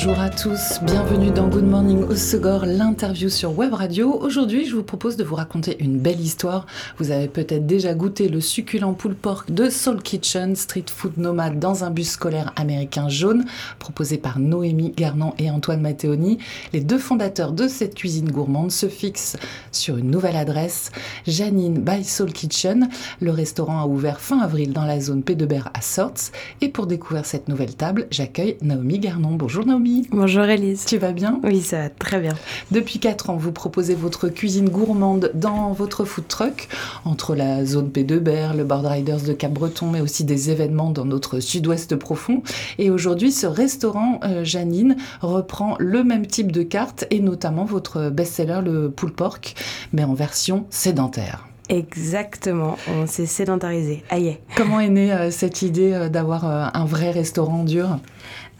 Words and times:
Bonjour 0.00 0.20
à 0.20 0.30
tous, 0.30 0.78
bienvenue 0.84 1.32
dans 1.32 1.48
Good 1.48 1.64
Morning 1.64 2.04
au 2.04 2.14
Segor, 2.14 2.66
l'interview 2.66 3.28
sur 3.28 3.58
Web 3.58 3.74
Radio. 3.74 4.16
Aujourd'hui, 4.20 4.64
je 4.64 4.76
vous 4.76 4.84
propose 4.84 5.16
de 5.16 5.24
vous 5.24 5.34
raconter 5.34 5.76
une 5.82 5.98
belle 5.98 6.20
histoire. 6.20 6.66
Vous 6.98 7.10
avez 7.10 7.26
peut-être 7.26 7.66
déjà 7.66 7.94
goûté 7.94 8.28
le 8.28 8.40
succulent 8.40 8.94
poule 8.94 9.16
pork 9.16 9.50
de 9.50 9.68
Soul 9.68 10.00
Kitchen, 10.00 10.54
street 10.54 10.84
food 10.86 11.18
nomade 11.18 11.58
dans 11.58 11.82
un 11.82 11.90
bus 11.90 12.10
scolaire 12.10 12.52
américain 12.54 13.08
jaune, 13.08 13.44
proposé 13.80 14.18
par 14.18 14.38
Noémie 14.38 14.92
Garnon 14.96 15.34
et 15.36 15.50
Antoine 15.50 15.80
Matteoni. 15.80 16.38
Les 16.72 16.80
deux 16.80 16.98
fondateurs 16.98 17.50
de 17.50 17.66
cette 17.66 17.96
cuisine 17.96 18.30
gourmande 18.30 18.70
se 18.70 18.86
fixent 18.86 19.36
sur 19.72 19.96
une 19.96 20.12
nouvelle 20.12 20.36
adresse, 20.36 20.92
Janine 21.26 21.80
by 21.80 22.04
Soul 22.04 22.32
Kitchen. 22.32 22.88
Le 23.20 23.32
restaurant 23.32 23.80
a 23.80 23.86
ouvert 23.86 24.20
fin 24.20 24.38
avril 24.38 24.72
dans 24.72 24.84
la 24.84 25.00
zone 25.00 25.24
P 25.24 25.34
de 25.34 25.48
à 25.74 25.80
Sorts. 25.80 26.30
Et 26.60 26.68
pour 26.68 26.86
découvrir 26.86 27.26
cette 27.26 27.48
nouvelle 27.48 27.74
table, 27.74 28.06
j'accueille 28.12 28.58
Naomi 28.62 29.00
Garnon. 29.00 29.32
Bonjour 29.32 29.66
Naomi. 29.66 29.87
Bonjour 30.10 30.44
Elise. 30.44 30.84
Tu 30.84 30.98
vas 30.98 31.12
bien? 31.12 31.40
Oui, 31.42 31.62
ça 31.62 31.78
va 31.82 31.88
très 31.88 32.20
bien. 32.20 32.34
Depuis 32.70 32.98
4 32.98 33.30
ans, 33.30 33.36
vous 33.36 33.52
proposez 33.52 33.94
votre 33.94 34.28
cuisine 34.28 34.68
gourmande 34.68 35.30
dans 35.34 35.72
votre 35.72 36.04
food 36.04 36.28
truck, 36.28 36.68
entre 37.04 37.34
la 37.34 37.64
zone 37.64 37.90
P 37.90 38.04
de 38.04 38.18
Berre, 38.18 38.54
le 38.54 38.64
Board 38.64 38.84
Riders 38.84 39.22
de 39.22 39.32
Cap-Breton, 39.32 39.90
mais 39.90 40.00
aussi 40.00 40.24
des 40.24 40.50
événements 40.50 40.90
dans 40.90 41.04
notre 41.04 41.40
sud-ouest 41.40 41.96
profond. 41.96 42.42
Et 42.78 42.90
aujourd'hui, 42.90 43.32
ce 43.32 43.46
restaurant, 43.46 44.20
euh, 44.24 44.44
Janine, 44.44 44.96
reprend 45.22 45.76
le 45.78 46.04
même 46.04 46.26
type 46.26 46.52
de 46.52 46.62
carte 46.62 47.06
et 47.10 47.20
notamment 47.20 47.64
votre 47.64 48.10
best-seller, 48.10 48.60
le 48.62 48.90
pulled 48.90 49.14
pork, 49.14 49.54
mais 49.92 50.04
en 50.04 50.14
version 50.14 50.66
sédentaire. 50.70 51.46
Exactement, 51.70 52.78
on 52.88 53.06
s'est 53.06 53.26
sédentarisé. 53.26 54.02
Aïe. 54.08 54.38
Comment 54.56 54.80
est 54.80 54.88
née 54.88 55.12
euh, 55.12 55.30
cette 55.30 55.60
idée 55.60 55.92
euh, 55.92 56.08
d'avoir 56.08 56.46
un 56.74 56.84
vrai 56.86 57.10
restaurant 57.10 57.62
dur? 57.62 57.98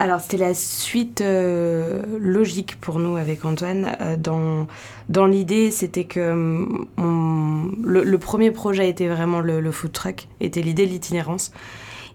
Alors 0.01 0.21
c'était 0.21 0.37
la 0.37 0.53
suite 0.53 1.19
euh, 1.19 2.01
logique 2.19 2.79
pour 2.79 2.99
nous 2.99 3.17
avec 3.17 3.43
Antoine. 3.43 3.97
Euh, 3.99 4.15
dans 4.15 4.65
dans 5.09 5.25
l'idée, 5.25 5.71
c'était 5.71 6.05
que 6.05 6.33
mm, 6.33 7.83
le, 7.83 8.17
premier 8.17 8.51
projet 8.51 8.89
était 8.89 9.09
vraiment 9.09 9.41
le, 9.41 9.71
food 9.71 9.91
truck, 9.91 10.27
était 10.39 10.61
l'idée 10.61 10.85
de 10.85 10.91
l'itinérance. 10.91 11.51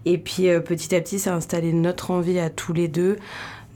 Et 0.06 0.16
puis 0.16 0.48
euh, 0.48 0.60
petit 0.60 0.94
à 0.94 1.00
petit, 1.02 1.18
ça 1.18 1.34
a 1.34 1.36
installé 1.36 1.74
notre 1.74 2.10
envie 2.10 2.38
à 2.38 2.48
tous 2.48 2.72
les 2.72 2.88
deux 2.88 3.18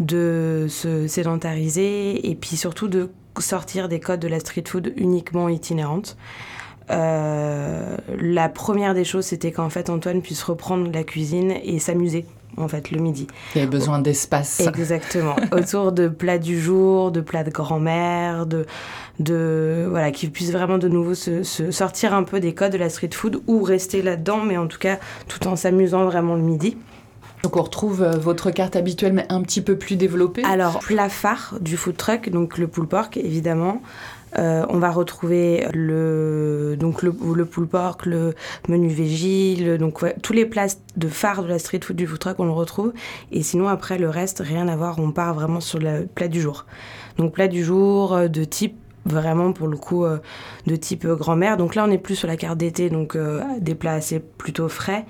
de 0.00 0.66
se 0.70 1.06
sédentariser 1.06 2.30
et 2.30 2.34
puis 2.34 2.56
surtout 2.56 2.88
de 2.88 3.10
sortir 3.40 3.88
des 3.88 4.00
codes 4.00 4.20
de 4.20 4.28
la 4.28 4.40
street 4.40 4.64
food 4.66 4.92
uniquement 4.96 5.48
itinérante. 5.50 6.16
la 6.88 8.48
première 8.48 8.94
des 8.94 9.04
choses, 9.04 9.26
c'était 9.26 9.52
qu'en 9.52 9.68
fait 9.68 9.90
Antoine 9.90 10.22
puisse 10.22 10.42
reprendre 10.42 10.90
la 10.90 11.04
cuisine 11.04 11.52
et 11.62 11.78
s'amuser 11.78 12.24
en 12.56 12.68
fait, 12.68 12.91
le 12.91 13.00
midi. 13.00 13.27
Il 13.54 13.58
y 13.58 13.60
avait 13.62 13.70
besoin 13.70 13.98
d'espace. 14.00 14.60
Exactement. 14.60 15.36
Autour 15.52 15.92
de 15.92 16.08
plats 16.08 16.38
du 16.38 16.60
jour, 16.60 17.12
de 17.12 17.20
plats 17.20 17.44
de 17.44 17.50
grand-mère, 17.50 18.46
de, 18.46 18.66
de 19.20 19.86
voilà, 19.88 20.10
qui 20.10 20.28
puissent 20.28 20.52
vraiment 20.52 20.78
de 20.78 20.88
nouveau 20.88 21.14
se, 21.14 21.42
sortir 21.70 22.14
un 22.14 22.24
peu 22.24 22.41
des 22.41 22.54
codes 22.54 22.72
de 22.72 22.78
la 22.78 22.88
street 22.88 23.10
food 23.12 23.41
ou 23.46 23.62
rester 23.62 24.02
là-dedans, 24.02 24.41
mais 24.41 24.56
en 24.56 24.66
tout 24.66 24.78
cas 24.78 24.98
tout 25.28 25.46
en 25.46 25.56
s'amusant 25.56 26.04
vraiment 26.04 26.34
le 26.34 26.42
midi. 26.42 26.76
Donc 27.42 27.56
on 27.56 27.62
retrouve 27.62 28.02
euh, 28.02 28.16
votre 28.16 28.50
carte 28.50 28.74
habituelle 28.74 29.12
mais 29.12 29.26
un 29.28 29.42
petit 29.42 29.60
peu 29.60 29.76
plus 29.76 29.96
développée. 29.96 30.42
Alors 30.44 30.80
plat 30.80 31.08
phare 31.08 31.54
du 31.60 31.76
food 31.76 31.96
truck, 31.96 32.30
donc 32.30 32.58
le 32.58 32.66
pulled 32.66 32.88
pork 32.88 33.16
évidemment, 33.16 33.80
euh, 34.36 34.66
on 34.68 34.78
va 34.78 34.90
retrouver 34.90 35.66
le, 35.72 36.76
donc 36.78 37.03
le, 37.03 37.14
le 37.34 37.44
pulled 37.44 37.69
pork, 37.69 38.06
le 38.06 38.34
menu 38.69 38.88
végile, 38.88 39.78
donc 39.78 40.04
tous 40.22 40.32
les 40.32 40.44
plats 40.44 40.76
de 40.97 41.08
phare 41.08 41.42
de 41.42 41.48
la 41.48 41.58
street 41.58 41.80
food 41.82 41.97
du 41.97 42.06
food 42.06 42.19
truck, 42.19 42.41
on 42.41 42.44
le 42.44 42.50
retrouve. 42.50 42.92
Et 43.32 43.42
sinon, 43.42 43.69
après, 43.69 43.98
le 43.98 44.08
reste, 44.08 44.42
rien 44.44 44.69
à 44.69 44.76
voir, 44.76 44.98
on 44.98 45.12
part 45.12 45.34
vraiment 45.34 45.60
sur 45.60 45.78
le 45.78 46.06
plat 46.06 46.28
du 46.28 46.41
jour. 46.41 46.66
Donc, 47.16 47.32
plat 47.32 47.48
du 47.48 47.64
jour 47.64 48.14
euh, 48.14 48.28
de 48.28 48.44
type 48.44 48.76
vraiment 49.08 49.52
pour 49.52 49.69
le 49.69 49.76
coup 49.76 50.04
euh, 50.04 50.19
de 50.66 50.76
type 50.76 51.06
grand-mère. 51.06 51.56
Donc 51.56 51.74
là, 51.74 51.84
on 51.86 51.91
est 51.91 51.98
plus 51.98 52.16
sur 52.16 52.28
la 52.28 52.36
carte 52.36 52.58
d'été, 52.58 52.91
donc 52.91 53.16
des 53.60 53.74
plats 53.74 53.94
assez 53.94 54.20
plutôt 54.20 54.69
frais. 54.69 55.04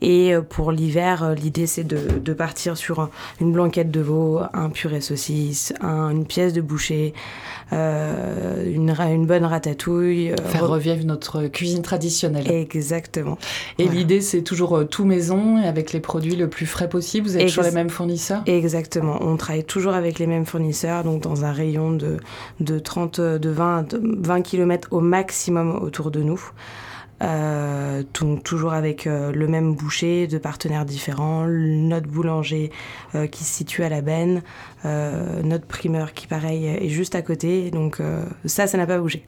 Et 0.00 0.34
euh, 0.34 0.42
pour 0.42 0.72
l'hiver, 0.72 1.22
euh, 1.22 1.34
l'idée 1.34 1.66
c'est 1.66 1.84
de, 1.84 2.32
partir 2.32 2.76
sur 2.76 3.08
une 3.40 3.52
blanquette 3.52 3.90
de 3.90 4.00
veau, 4.00 4.40
un 4.52 4.70
purée 4.70 5.00
saucisse, 5.00 5.72
une 5.82 6.24
pièce 6.24 6.52
de 6.52 6.60
boucher, 6.60 7.14
euh, 7.72 8.64
une, 8.72 8.90
une, 8.90 9.26
bonne 9.26 9.44
ratatouille. 9.44 10.32
Faire 10.46 10.68
revivre 10.68 11.04
notre 11.04 11.46
cuisine 11.48 11.82
traditionnelle. 11.82 12.48
Exactement. 12.50 13.38
Et 13.78 13.88
l'idée 13.88 14.20
c'est 14.20 14.42
toujours 14.42 14.86
tout 14.88 15.04
maison 15.04 15.60
et 15.60 15.66
avec 15.66 15.92
les 15.92 16.00
produits 16.00 16.36
le 16.36 16.48
plus 16.48 16.66
frais 16.66 16.88
possible. 16.88 17.26
Vous 17.26 17.36
avez 17.36 17.46
toujours 17.46 17.64
les 17.64 17.72
mêmes 17.72 17.90
fournisseurs? 17.90 18.42
Exactement. 18.46 19.18
On 19.20 19.36
travaille 19.36 19.64
toujours 19.64 19.94
avec 19.94 20.18
les 20.18 20.26
mêmes 20.26 20.46
fournisseurs, 20.46 21.02
donc 21.02 21.22
dans 21.22 21.44
un 21.44 21.52
rayon 21.52 21.90
de, 21.90 22.18
de 22.60 22.78
30, 22.78 23.18
de 23.38 23.50
20, 23.50 23.94
20 23.94 24.42
km 24.42 24.88
au 24.90 25.00
maximum 25.00 25.76
autour 25.82 26.10
de 26.10 26.22
nous. 26.22 26.40
Euh, 27.20 28.04
toujours 28.44 28.72
avec 28.72 29.06
euh, 29.08 29.32
le 29.32 29.48
même 29.48 29.74
boucher, 29.74 30.28
de 30.28 30.38
partenaires 30.38 30.84
différents, 30.84 31.46
notre 31.48 32.06
boulanger 32.06 32.70
euh, 33.16 33.26
qui 33.26 33.42
se 33.42 33.52
situe 33.52 33.82
à 33.82 33.88
la 33.88 34.02
Benne, 34.02 34.42
notre 34.84 35.66
primeur 35.66 36.14
qui 36.14 36.26
pareil 36.26 36.66
est 36.66 36.88
juste 36.88 37.14
à 37.14 37.22
côté. 37.22 37.70
Donc 37.70 38.00
ça, 38.44 38.66
ça 38.66 38.78
n'a 38.78 38.86
pas 38.86 38.98
bougé. 38.98 39.26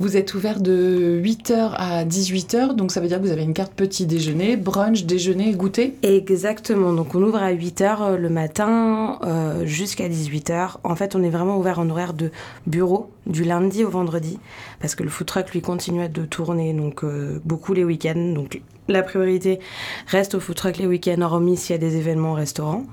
Vous 0.00 0.16
êtes 0.16 0.34
ouvert 0.34 0.60
de 0.60 1.20
8h 1.22 1.72
à 1.76 2.04
18h, 2.04 2.74
donc 2.74 2.90
ça 2.90 3.00
veut 3.00 3.06
dire 3.06 3.18
que 3.18 3.26
vous 3.26 3.32
avez 3.32 3.44
une 3.44 3.54
carte 3.54 3.72
petit 3.74 4.06
déjeuner, 4.06 4.56
brunch, 4.56 5.04
déjeuner, 5.04 5.52
goûter 5.52 5.94
Exactement, 6.02 6.92
donc 6.92 7.14
on 7.14 7.22
ouvre 7.22 7.36
à 7.36 7.52
8h 7.52 7.96
euh, 8.00 8.16
le 8.16 8.28
matin 8.28 9.20
euh, 9.22 9.64
jusqu'à 9.64 10.08
18h. 10.08 10.78
En 10.82 10.96
fait, 10.96 11.14
on 11.14 11.22
est 11.22 11.30
vraiment 11.30 11.58
ouvert 11.58 11.78
en 11.78 11.88
horaire 11.88 12.12
de 12.12 12.32
bureau 12.66 13.10
du 13.26 13.44
lundi 13.44 13.84
au 13.84 13.90
vendredi, 13.90 14.40
parce 14.80 14.96
que 14.96 15.04
le 15.04 15.10
food 15.10 15.28
truck 15.28 15.52
lui 15.52 15.62
continue 15.62 16.08
de 16.08 16.24
tourner 16.24 16.72
donc 16.72 17.04
euh, 17.04 17.40
beaucoup 17.44 17.72
les 17.72 17.84
week-ends. 17.84 18.32
Donc 18.34 18.60
la 18.88 19.02
priorité 19.02 19.60
reste 20.08 20.34
au 20.34 20.40
food 20.40 20.56
truck 20.56 20.76
les 20.78 20.86
week-ends, 20.86 21.20
hormis 21.20 21.56
s'il 21.56 21.74
y 21.74 21.76
a 21.76 21.78
des 21.78 21.96
événements 21.96 22.32
au 22.32 22.34
restaurant. 22.34 22.84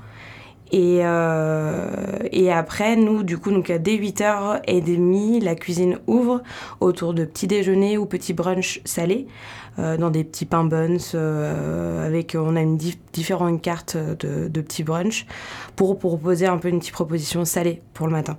Et, 0.72 1.00
euh, 1.04 1.90
et 2.32 2.52
après, 2.52 2.96
nous, 2.96 3.24
du 3.24 3.38
coup, 3.38 3.52
donc 3.52 3.72
dès 3.72 3.98
8h30, 3.98 5.44
la 5.44 5.56
cuisine 5.56 6.00
ouvre 6.08 6.42
autour 6.80 7.14
de 7.14 7.26
petits 7.26 7.48
déjeuners 7.48 7.98
ou 7.98 8.06
petits 8.06 8.34
brunchs 8.34 8.82
salés, 8.86 9.28
euh, 9.80 9.98
dans 9.98 10.10
des 10.10 10.24
petits 10.24 10.46
pains 10.46 10.64
buns, 10.64 10.98
euh, 11.14 12.08
avec, 12.08 12.38
on 12.40 12.56
a 12.56 12.62
une 12.62 12.78
différentes 13.12 13.62
cartes 13.62 13.98
de, 13.98 14.48
de 14.48 14.62
petits 14.62 14.84
brunchs 14.84 15.26
pour 15.76 16.00
proposer 16.00 16.48
un 16.48 16.58
peu 16.58 16.70
une 16.70 16.80
petite 16.80 16.94
proposition 16.94 17.44
salée 17.44 17.82
pour 17.94 18.08
le 18.08 18.14
matin. 18.14 18.38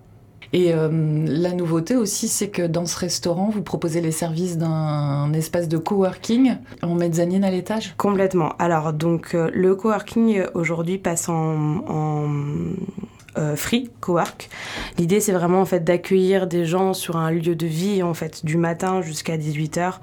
Et 0.52 0.74
euh, 0.74 0.88
la 1.26 1.52
nouveauté 1.52 1.96
aussi, 1.96 2.28
c'est 2.28 2.48
que 2.48 2.66
dans 2.66 2.84
ce 2.86 2.98
restaurant, 2.98 3.48
vous 3.48 3.62
proposez 3.62 4.00
les 4.00 4.12
services 4.12 4.58
d'un 4.58 5.32
espace 5.32 5.68
de 5.68 5.78
coworking 5.78 6.56
en 6.82 6.94
mezzanine 6.94 7.44
à 7.44 7.50
l'étage 7.50 7.94
Complètement. 7.96 8.54
Alors, 8.58 8.92
donc, 8.92 9.34
euh, 9.34 9.50
le 9.54 9.74
coworking 9.74 10.42
aujourd'hui 10.54 10.98
passe 10.98 11.28
en 11.28 12.24
euh, 13.38 13.56
free 13.56 13.90
cowork. 14.00 14.50
L'idée 14.98 15.20
c'est 15.20 15.32
vraiment 15.32 15.60
en 15.60 15.64
fait 15.64 15.80
d'accueillir 15.80 16.46
des 16.46 16.64
gens 16.64 16.92
sur 16.92 17.16
un 17.16 17.30
lieu 17.30 17.54
de 17.54 17.66
vie 17.66 18.02
en 18.02 18.14
fait 18.14 18.44
du 18.44 18.56
matin 18.56 19.02
jusqu'à 19.02 19.36
18h, 19.36 19.94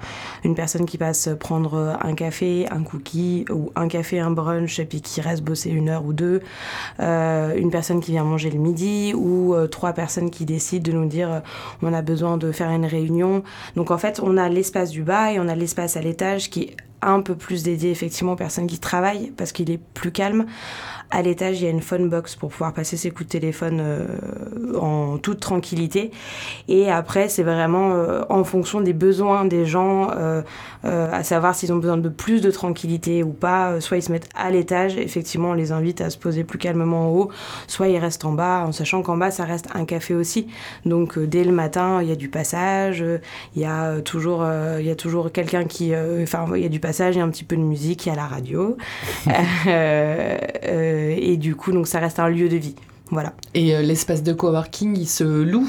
une 0.44 0.54
personne 0.54 0.86
qui 0.86 0.98
passe 0.98 1.28
prendre 1.38 1.96
un 2.00 2.14
café, 2.14 2.66
un 2.70 2.82
cookie 2.82 3.44
ou 3.50 3.70
un 3.76 3.88
café, 3.88 4.20
un 4.20 4.30
brunch 4.30 4.78
et 4.78 4.84
puis 4.84 5.00
qui 5.00 5.20
reste 5.20 5.42
bosser 5.42 5.70
une 5.70 5.88
heure 5.88 6.04
ou 6.04 6.12
deux, 6.12 6.40
euh, 6.98 7.54
une 7.56 7.70
personne 7.70 8.00
qui 8.00 8.10
vient 8.12 8.24
manger 8.24 8.50
le 8.50 8.58
midi 8.58 9.12
ou 9.14 9.54
euh, 9.54 9.66
trois 9.66 9.92
personnes 9.92 10.30
qui 10.30 10.44
décident 10.44 10.90
de 10.90 10.96
nous 10.96 11.06
dire 11.06 11.42
on 11.82 11.92
a 11.92 12.02
besoin 12.02 12.36
de 12.36 12.52
faire 12.52 12.70
une 12.70 12.86
réunion. 12.86 13.42
Donc 13.76 13.90
en 13.90 13.98
fait 13.98 14.20
on 14.22 14.36
a 14.36 14.48
l'espace 14.48 14.90
du 14.90 15.02
bas 15.02 15.32
et 15.32 15.38
on 15.38 15.48
a 15.48 15.54
l'espace 15.54 15.96
à 15.96 16.00
l'étage 16.00 16.50
qui 16.50 16.62
est 16.62 16.76
un 17.02 17.20
peu 17.20 17.34
plus 17.34 17.62
dédié 17.62 17.90
effectivement 17.90 18.32
aux 18.32 18.36
personnes 18.36 18.66
qui 18.66 18.78
travaillent 18.78 19.32
parce 19.36 19.52
qu'il 19.52 19.70
est 19.70 19.80
plus 19.94 20.12
calme. 20.12 20.46
À 21.10 21.22
l'étage, 21.22 21.60
il 21.60 21.64
y 21.64 21.66
a 21.66 21.70
une 21.70 21.80
phone 21.80 22.08
box 22.08 22.36
pour 22.36 22.50
pouvoir 22.50 22.72
passer 22.72 22.96
ses 22.96 23.10
coups 23.10 23.26
de 23.26 23.32
téléphone 23.32 23.80
euh, 23.80 24.06
en 24.78 25.18
toute 25.18 25.40
tranquillité. 25.40 26.12
Et 26.68 26.88
après, 26.88 27.28
c'est 27.28 27.42
vraiment 27.42 27.92
euh, 27.94 28.22
en 28.28 28.44
fonction 28.44 28.80
des 28.80 28.92
besoins 28.92 29.44
des 29.44 29.66
gens, 29.66 30.10
euh, 30.16 30.42
à 30.84 31.24
savoir 31.24 31.56
s'ils 31.56 31.72
ont 31.72 31.78
besoin 31.78 31.96
de 31.96 32.08
plus 32.08 32.40
de 32.40 32.50
tranquillité 32.52 33.24
ou 33.24 33.32
pas. 33.32 33.80
Soit 33.80 33.96
ils 33.96 34.02
se 34.02 34.12
mettent 34.12 34.28
à 34.36 34.50
l'étage, 34.50 34.96
effectivement, 34.96 35.50
on 35.50 35.54
les 35.54 35.72
invite 35.72 36.00
à 36.00 36.10
se 36.10 36.18
poser 36.18 36.44
plus 36.44 36.58
calmement 36.58 37.08
en 37.08 37.10
haut, 37.12 37.30
soit 37.66 37.88
ils 37.88 37.98
restent 37.98 38.24
en 38.24 38.32
bas, 38.32 38.64
en 38.66 38.72
sachant 38.72 39.02
qu'en 39.02 39.16
bas, 39.16 39.32
ça 39.32 39.44
reste 39.44 39.66
un 39.74 39.84
café 39.84 40.14
aussi. 40.14 40.46
Donc, 40.86 41.18
dès 41.18 41.42
le 41.42 41.52
matin, 41.52 42.00
il 42.02 42.08
y 42.08 42.12
a 42.12 42.16
du 42.16 42.28
passage, 42.28 43.04
il 43.56 43.62
y 43.62 43.64
a 43.64 44.00
toujours, 44.00 44.46
il 44.78 44.86
y 44.86 44.90
a 44.90 44.96
toujours 44.96 45.32
quelqu'un 45.32 45.64
qui, 45.64 45.92
enfin, 46.22 46.46
il 46.54 46.62
y 46.62 46.66
a 46.66 46.68
du 46.68 46.80
passage 46.80 47.16
il 47.16 47.18
y 47.18 47.20
a 47.20 47.24
un 47.24 47.30
petit 47.30 47.44
peu 47.44 47.56
de 47.56 47.62
musique, 47.62 48.06
il 48.06 48.10
y 48.10 48.12
a 48.12 48.14
la 48.14 48.26
radio. 48.26 48.76
Euh, 51.00 51.16
et 51.18 51.36
du 51.36 51.56
coup, 51.56 51.72
donc 51.72 51.86
ça 51.86 51.98
reste 51.98 52.18
un 52.18 52.28
lieu 52.28 52.48
de 52.48 52.56
vie. 52.56 52.74
Voilà. 53.10 53.32
Et 53.54 53.74
euh, 53.74 53.82
l'espace 53.82 54.22
de 54.22 54.32
coworking, 54.32 54.96
il 54.96 55.06
se 55.06 55.24
loue? 55.24 55.68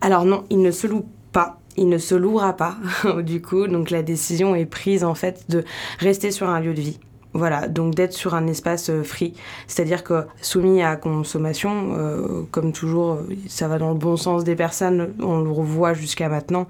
Alors 0.00 0.24
non, 0.24 0.44
il 0.50 0.60
ne 0.60 0.70
se 0.70 0.86
loue 0.86 1.06
pas. 1.32 1.58
Il 1.76 1.88
ne 1.88 1.98
se 1.98 2.14
louera 2.14 2.54
pas, 2.54 2.76
du 3.22 3.40
coup. 3.40 3.66
Donc 3.66 3.90
la 3.90 4.02
décision 4.02 4.54
est 4.54 4.66
prise 4.66 5.04
en 5.04 5.14
fait 5.14 5.44
de 5.48 5.64
rester 5.98 6.30
sur 6.30 6.48
un 6.48 6.60
lieu 6.60 6.74
de 6.74 6.80
vie. 6.80 6.98
Voilà, 7.34 7.66
donc 7.66 7.94
d'être 7.94 8.12
sur 8.12 8.34
un 8.34 8.46
espace 8.46 8.90
euh, 8.90 9.02
free, 9.02 9.32
c'est-à-dire 9.66 10.04
que 10.04 10.24
soumis 10.42 10.82
à 10.82 10.96
consommation, 10.96 11.94
euh, 11.96 12.42
comme 12.50 12.72
toujours, 12.72 13.12
euh, 13.14 13.34
ça 13.48 13.68
va 13.68 13.78
dans 13.78 13.88
le 13.88 13.96
bon 13.96 14.18
sens 14.18 14.44
des 14.44 14.54
personnes, 14.54 15.14
on 15.18 15.40
le 15.40 15.50
revoit 15.50 15.94
jusqu'à 15.94 16.28
maintenant. 16.28 16.66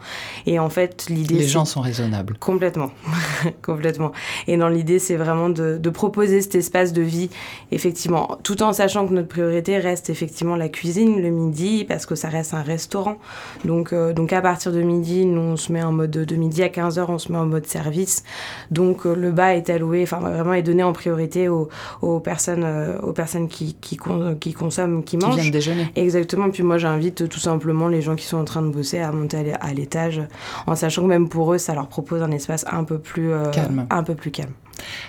Et 0.47 0.61
en 0.61 0.71
fait, 0.71 1.07
l'idée. 1.09 1.35
Les 1.35 1.49
gens 1.49 1.65
sont 1.65 1.81
raisonnables. 1.81 2.37
Complètement, 2.39 2.93
complètement. 3.63 4.13
Et 4.47 4.57
dans 4.57 4.69
l'idée, 4.69 5.01
c'est 5.01 5.17
vraiment 5.17 5.49
de, 5.49 5.79
de, 5.79 5.91
proposer 5.91 6.41
cet 6.41 6.55
espace 6.55 6.93
de 6.93 7.03
vie, 7.03 7.29
effectivement, 7.73 8.39
tout 8.45 8.63
en 8.63 8.73
sachant 8.73 9.09
que 9.09 9.15
notre 9.15 9.29
priorité 9.29 9.79
reste 9.79 10.11
effectivement 10.11 10.55
la 10.55 10.69
cuisine 10.69 11.21
le 11.21 11.31
midi, 11.31 11.85
parce 11.85 12.07
que 12.07 12.15
ça 12.15 12.29
reste 12.29 12.55
un 12.55 12.63
restaurant. 12.63 13.17
Donc, 13.65 13.93
euh, 13.93 14.13
donc 14.13 14.33
à 14.33 14.41
partir 14.41 14.71
de 14.71 14.81
midi, 14.81 15.27
nous, 15.27 15.41
on 15.41 15.57
se 15.57 15.73
met 15.73 15.83
en 15.83 15.93
mode 15.93 16.13
de 16.13 16.37
midi 16.37 16.63
à 16.63 16.69
15h, 16.69 17.05
on 17.09 17.19
se 17.19 17.33
met 17.33 17.39
en 17.39 17.47
mode 17.47 17.67
service. 17.67 18.23
Donc 18.71 19.05
le 19.07 19.33
bas 19.33 19.57
est 19.57 19.69
alloué, 19.69 20.05
enfin 20.05 20.21
vraiment 20.21 20.52
est 20.55 20.63
donné 20.63 20.83
en 20.83 20.93
priorité 20.93 21.49
aux, 21.49 21.69
aux 22.01 22.21
personnes, 22.21 22.65
euh, 22.65 22.99
aux 23.01 23.13
personnes 23.13 23.49
qui, 23.49 23.75
qui, 23.75 23.97
con, 23.97 24.37
qui, 24.39 24.53
consomment, 24.53 25.05
qui 25.05 25.17
mangent. 25.17 25.35
Qui 25.35 25.41
viennent 25.41 25.53
déjeuner. 25.53 25.93
Exactement. 25.97 26.51
Puis 26.51 26.63
moi, 26.63 26.79
j'invite 26.79 27.29
tout 27.29 27.41
simplement 27.41 27.89
les 27.89 28.03
gens 28.03 28.17
qui 28.17 28.27
sont 28.27 28.39
en 28.39 28.45
train 28.45 28.63
de 28.63 28.71
bosser 28.71 28.99
à 28.99 29.13
monter 29.13 29.55
à 29.61 29.73
l'étage, 29.73 30.23
en 30.67 30.75
sachant 30.75 31.03
que 31.03 31.09
même 31.09 31.29
pour 31.29 31.53
eux, 31.55 31.59
ça 31.59 31.75
leur 31.75 31.89
propose 31.89 32.23
un 32.23 32.31
espace 32.31 32.65
un 32.71 32.85
peu 32.85 32.99
plus 32.99 33.33
euh, 33.33 33.51
calme. 33.51 33.87
Un 33.91 34.03
peu 34.03 34.15
plus 34.15 34.31
calme. 34.31 34.53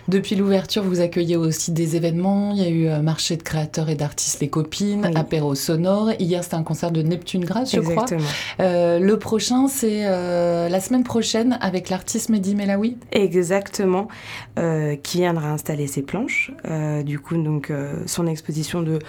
Depuis 0.08 0.36
l'ouverture, 0.36 0.84
vous 0.84 1.00
accueillez 1.00 1.36
aussi 1.38 1.72
des 1.72 1.96
événements. 1.96 2.52
Il 2.54 2.62
y 2.62 2.66
a 2.66 2.70
eu 2.70 2.88
un 2.88 3.02
marché 3.02 3.38
de 3.38 3.44
créateurs 3.44 3.90
et 3.90 3.96
d'artistes 3.96 4.40
Les 4.42 4.50
Copines, 4.50 5.06
oui. 5.06 5.12
apéro 5.16 5.56
sonore. 5.56 6.12
Hier, 6.20 6.44
c'était 6.44 6.56
un 6.56 6.64
concert 6.64 6.92
de 6.92 7.02
Neptune 7.02 7.46
Grasse, 7.46 7.74
je 7.76 7.80
crois. 7.80 8.06
Euh, 8.60 9.00
le 9.00 9.18
prochain, 9.20 9.68
c'est 9.68 10.06
euh, 10.06 10.70
la 10.70 10.80
semaine 10.80 11.04
prochaine 11.04 11.58
avec 11.62 11.90
l'artiste 11.90 12.30
Mehdi 12.30 12.56
Melawi. 12.56 12.98
Exactement, 13.12 14.08
euh, 14.60 14.96
qui 14.96 15.20
viendra 15.20 15.50
installer 15.52 15.88
ses 15.88 16.02
planches. 16.02 16.52
Euh, 16.66 17.04
du 17.04 17.20
coup, 17.20 17.38
donc, 17.38 17.70
euh, 17.70 17.94
son 18.06 18.28
exposition 18.28 18.82
de 18.82 19.00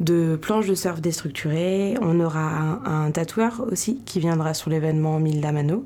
de 0.00 0.34
planches 0.34 0.66
de 0.66 0.74
surf 0.74 1.00
déstructurées. 1.00 1.94
On 2.02 2.18
aura 2.18 2.40
un, 2.40 3.06
un 3.06 3.10
tatoueur 3.12 3.62
aussi 3.70 4.00
qui 4.04 4.18
viendra 4.18 4.52
sur 4.52 4.68
l'événement 4.68 5.20
Mille 5.20 5.40
Damano. 5.40 5.84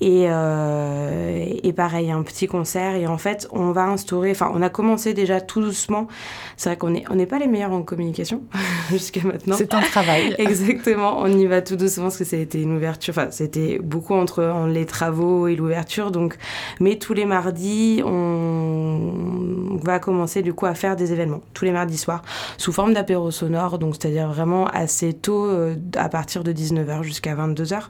Et, 0.00 0.24
euh, 0.28 1.44
et, 1.62 1.72
pareil, 1.72 2.10
un 2.10 2.22
petit 2.22 2.46
concert. 2.46 2.94
Et 2.94 3.06
en 3.06 3.18
fait, 3.18 3.46
on 3.52 3.72
va 3.72 3.84
instaurer. 3.84 4.30
Enfin, 4.30 4.50
on 4.54 4.62
a 4.62 4.70
commencé 4.70 5.12
déjà 5.12 5.40
tout 5.40 5.60
doucement. 5.60 6.08
C'est 6.56 6.70
vrai 6.70 6.78
qu'on 6.78 6.90
n'est 6.90 7.04
on 7.10 7.16
n'est 7.16 7.26
pas 7.26 7.38
les 7.38 7.46
meilleurs 7.46 7.72
en 7.72 7.82
communication 7.82 8.42
jusqu'à 8.90 9.22
maintenant. 9.24 9.56
C'est 9.58 9.74
un 9.74 9.82
travail. 9.82 10.34
Exactement. 10.38 11.18
On 11.18 11.26
y 11.26 11.46
va 11.46 11.60
tout 11.60 11.76
doucement 11.76 12.04
parce 12.04 12.16
que 12.16 12.24
ça 12.24 12.36
a 12.36 12.38
été 12.38 12.62
une 12.62 12.76
ouverture. 12.76 13.12
Enfin, 13.16 13.30
c'était 13.30 13.78
beaucoup 13.78 14.14
entre 14.14 14.66
les 14.68 14.86
travaux 14.86 15.48
et 15.48 15.56
l'ouverture. 15.56 16.10
Donc, 16.10 16.36
mais 16.80 16.96
tous 16.96 17.12
les 17.12 17.26
mardis, 17.26 18.02
on 18.04 19.78
va 19.82 19.98
commencer 19.98 20.40
du 20.42 20.54
coup 20.54 20.66
à 20.66 20.74
faire 20.74 20.96
des 20.96 21.12
événements. 21.12 21.42
Tous 21.52 21.66
les 21.66 21.72
mardis 21.72 21.98
soirs, 21.98 22.22
sous 22.56 22.72
forme 22.72 22.94
d'apéro 22.94 23.30
sonore. 23.30 23.78
Donc, 23.78 23.96
c'est-à-dire 23.98 24.28
vraiment 24.28 24.66
assez 24.66 25.12
tôt, 25.12 25.44
euh, 25.46 25.74
à 25.96 26.08
partir 26.08 26.42
de 26.42 26.52
19h 26.52 27.02
jusqu'à 27.02 27.34
22h. 27.34 27.82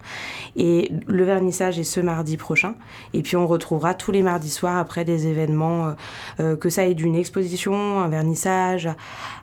Et 0.56 0.90
le 1.06 1.24
vernissage 1.24 1.78
est 1.78 1.84
ce 1.84 1.99
mardi 2.02 2.36
prochain. 2.36 2.74
Et 3.14 3.22
puis 3.22 3.36
on 3.36 3.46
retrouvera 3.46 3.94
tous 3.94 4.12
les 4.12 4.22
mardis 4.22 4.50
soirs 4.50 4.78
après 4.78 5.04
des 5.04 5.26
événements, 5.26 5.94
euh, 6.40 6.56
que 6.56 6.68
ça 6.70 6.86
ait 6.86 6.94
d'une 6.94 7.14
exposition, 7.14 8.00
un 8.00 8.08
vernissage, 8.08 8.88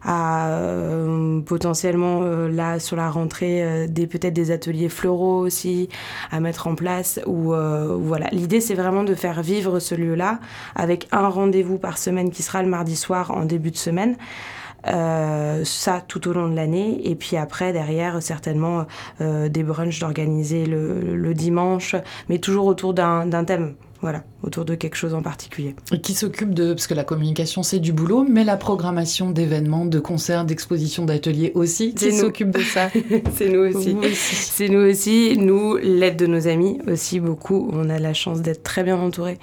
à 0.03 0.49
euh, 0.49 1.41
potentiellement 1.41 2.21
euh, 2.23 2.49
là 2.49 2.79
sur 2.79 2.95
la 2.95 3.09
rentrée 3.09 3.87
des 3.87 4.07
peut-être 4.07 4.33
des 4.33 4.51
ateliers 4.51 4.89
floraux 4.89 5.39
aussi 5.39 5.89
à 6.31 6.39
mettre 6.39 6.67
en 6.67 6.75
place. 6.75 7.19
Ou 7.25 7.53
voilà, 7.99 8.27
l'idée 8.31 8.61
c'est 8.61 8.75
vraiment 8.75 9.03
de 9.03 9.15
faire 9.15 9.41
vivre 9.41 9.79
ce 9.79 9.95
lieu-là 9.95 10.39
avec 10.75 11.07
un 11.11 11.27
rendez-vous 11.27 11.77
par 11.77 11.97
semaine 11.97 12.31
qui 12.31 12.43
sera 12.43 12.61
le 12.63 12.69
mardi 12.69 12.95
soir 12.95 13.31
en 13.31 13.45
début 13.45 13.71
de 13.71 13.77
semaine. 13.77 14.15
Euh, 14.85 15.63
ça 15.65 16.03
tout 16.07 16.27
au 16.27 16.33
long 16.33 16.47
de 16.49 16.55
l'année. 16.55 17.01
Et 17.03 17.15
puis 17.15 17.35
après, 17.35 17.73
derrière, 17.73 18.21
certainement 18.21 18.85
euh, 19.21 19.49
des 19.49 19.63
brunchs 19.63 19.99
d'organiser 19.99 20.65
le, 20.65 21.15
le, 21.15 21.33
dimanche, 21.33 21.95
mais 22.29 22.37
toujours 22.39 22.65
autour 22.67 22.93
d'un 22.93 23.43
thème. 23.43 23.75
Voilà, 24.01 24.23
autour 24.43 24.63
de 24.63 24.75
quelque 24.75 24.95
chose 24.95 25.15
en 25.15 25.23
particulier. 25.23 25.75
Et 25.91 25.99
qui 25.99 26.13
s'occupe 26.13 26.53
de, 26.53 26.73
parce 26.73 26.85
que 26.85 26.93
la 26.93 27.03
communication 27.03 27.63
c'est 27.63 27.79
du 27.79 27.93
boulot, 27.93 28.27
mais 28.29 28.43
la 28.43 28.55
programmation 28.55 29.31
d'événements, 29.31 29.87
de 29.87 29.99
concerts, 29.99 30.45
d'expositions, 30.45 31.05
d'ateliers 31.05 31.51
aussi, 31.55 31.95
qui 31.95 32.11
s'occupe 32.11 32.51
de 32.51 32.59
ça 32.59 32.91
C'est 33.33 33.49
nous 33.49 33.61
aussi. 33.61 33.95
aussi. 33.95 34.35
C'est 34.35 34.69
nous 34.69 34.87
aussi, 34.87 35.35
nous, 35.39 35.77
l'aide 35.77 36.15
de 36.15 36.27
nos 36.27 36.47
amis 36.47 36.77
aussi 36.87 37.19
beaucoup. 37.19 37.71
On 37.73 37.89
a 37.89 37.97
la 37.97 38.13
chance 38.13 38.43
d'être 38.43 38.61
très 38.61 38.83
bien 38.83 38.97
entourés. 38.97 39.39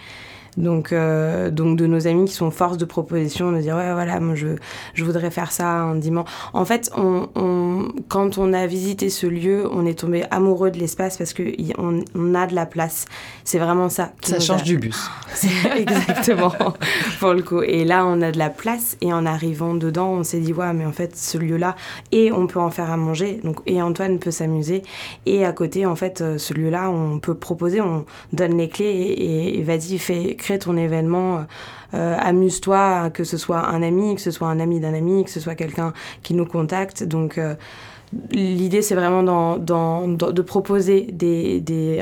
Donc, 0.57 0.93
euh, 0.93 1.51
donc 1.51 1.77
de 1.77 1.87
nos 1.87 2.07
amis 2.07 2.27
qui 2.27 2.35
sont 2.35 2.51
force 2.51 2.79
de 2.79 2.85
proposition, 2.85 3.53
de 3.53 3.59
dire 3.59 3.77
ouais 3.77 3.93
voilà 3.93 4.21
moi 4.21 4.35
je, 4.35 4.49
je 4.95 5.05
voudrais 5.05 5.31
faire 5.31 5.51
ça 5.51 5.67
un 5.67 5.97
dimanche. 5.97 6.29
En 6.53 6.65
fait, 6.65 6.91
on, 6.97 7.29
on, 7.35 7.89
quand 8.09 8.39
on 8.39 8.53
a 8.53 8.67
visité 8.67 9.11
ce 9.11 9.27
lieu, 9.27 9.69
on 9.73 9.85
est 9.85 9.99
tombé 9.99 10.25
amoureux 10.31 10.71
de 10.71 10.79
l'espace 10.79 11.17
parce 11.17 11.33
que 11.33 11.43
on, 11.79 12.05
on, 12.15 12.35
a 12.35 12.47
de 12.47 12.55
la 12.55 12.67
place. 12.67 13.07
C'est 13.43 13.59
vraiment 13.59 13.89
ça. 13.89 14.13
ça 14.23 14.39
change 14.39 14.63
a... 14.63 14.65
du 14.65 14.79
bus. 14.79 15.11
Exactement 15.77 16.53
pour 17.19 17.33
le 17.33 17.43
coup. 17.43 17.63
Et 17.63 17.85
là 17.85 18.07
on 18.07 18.23
a 18.23 18.31
de 18.31 18.39
la 18.39 18.51
place 18.51 18.97
et 19.01 19.13
en 19.13 19.27
arrivant 19.27 19.75
dedans, 19.75 20.11
on 20.11 20.25
s'est 20.25 20.41
dit 20.41 20.53
ouais 20.53 20.73
mais 20.73 20.87
en 20.87 20.93
fait 20.93 21.17
ce 21.17 21.37
lieu 21.37 21.57
là 21.57 21.75
et 22.13 22.31
on 22.31 22.47
peut 22.47 22.61
en 22.61 22.71
faire 22.71 22.91
à 22.91 22.97
manger. 22.97 23.41
Donc 23.43 23.59
et 23.67 23.83
Antoine 23.83 24.19
peut 24.21 24.31
s'amuser 24.31 24.83
et 25.27 25.45
à 25.45 25.53
côté 25.53 25.85
en 25.85 25.97
fait 25.97 26.23
ce 26.39 26.55
lieu 26.55 26.71
là 26.71 26.91
on 26.91 27.19
peut 27.19 27.35
proposer, 27.35 27.81
on 27.81 28.05
donne 28.33 28.57
les 28.57 28.69
clés 28.69 28.85
et, 28.85 29.59
et 29.59 29.63
vas-y 29.63 29.99
fais 29.99 30.37
crée 30.45 30.59
ton 30.59 30.77
événement, 30.77 31.47
euh, 31.95 32.17
amuse-toi, 32.19 33.11
que 33.11 33.25
ce 33.25 33.39
soit 33.39 33.67
un 33.67 33.83
ami, 33.83 34.15
que 34.15 34.21
ce 34.21 34.31
soit 34.31 34.49
un 34.49 34.61
ami 34.61 34.79
d'un 34.79 34.95
ami, 34.95 35.25
que 35.25 35.31
ce 35.31 35.41
soit 35.41 35.55
quelqu'un 35.55 35.93
qui 36.23 36.35
nous 36.35 36.45
contacte. 36.45 37.03
Donc 37.03 37.39
euh, 37.39 37.55
l'idée 38.31 38.83
c'est 38.83 38.95
vraiment 38.95 39.23
de 39.59 40.43
proposer 40.43 41.09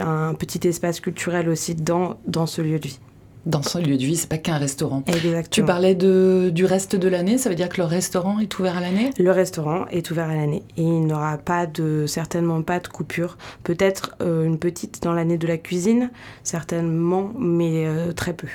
un 0.00 0.34
petit 0.34 0.66
espace 0.66 1.00
culturel 1.00 1.48
aussi 1.48 1.74
dans, 1.74 2.16
dans 2.26 2.46
ce 2.46 2.62
lieu 2.62 2.78
de 2.78 2.88
vie 2.88 2.98
dans 3.46 3.62
ce 3.62 3.78
lieu 3.78 3.96
de 3.96 4.02
vie, 4.02 4.16
c'est 4.16 4.28
pas 4.28 4.38
qu'un 4.38 4.58
restaurant. 4.58 5.02
Exactement. 5.06 5.42
Tu 5.50 5.64
parlais 5.64 5.94
de, 5.94 6.50
du 6.54 6.64
reste 6.64 6.96
de 6.96 7.08
l'année, 7.08 7.38
ça 7.38 7.48
veut 7.48 7.54
dire 7.54 7.68
que 7.68 7.80
le 7.80 7.86
restaurant 7.86 8.38
est 8.38 8.58
ouvert 8.58 8.76
à 8.76 8.80
l'année? 8.80 9.10
Le 9.18 9.30
restaurant 9.30 9.86
est 9.90 10.10
ouvert 10.10 10.28
à 10.28 10.34
l'année 10.34 10.62
et 10.76 10.82
il 10.82 11.06
n'aura 11.06 11.38
pas 11.38 11.66
de, 11.66 12.06
certainement 12.06 12.62
pas 12.62 12.80
de 12.80 12.88
coupure. 12.88 13.36
Peut-être 13.64 14.16
euh, 14.20 14.44
une 14.44 14.58
petite 14.58 15.02
dans 15.02 15.12
l'année 15.12 15.38
de 15.38 15.46
la 15.46 15.58
cuisine, 15.58 16.10
certainement, 16.44 17.32
mais 17.38 17.86
euh, 17.86 18.12
très 18.12 18.32
peu. 18.32 18.48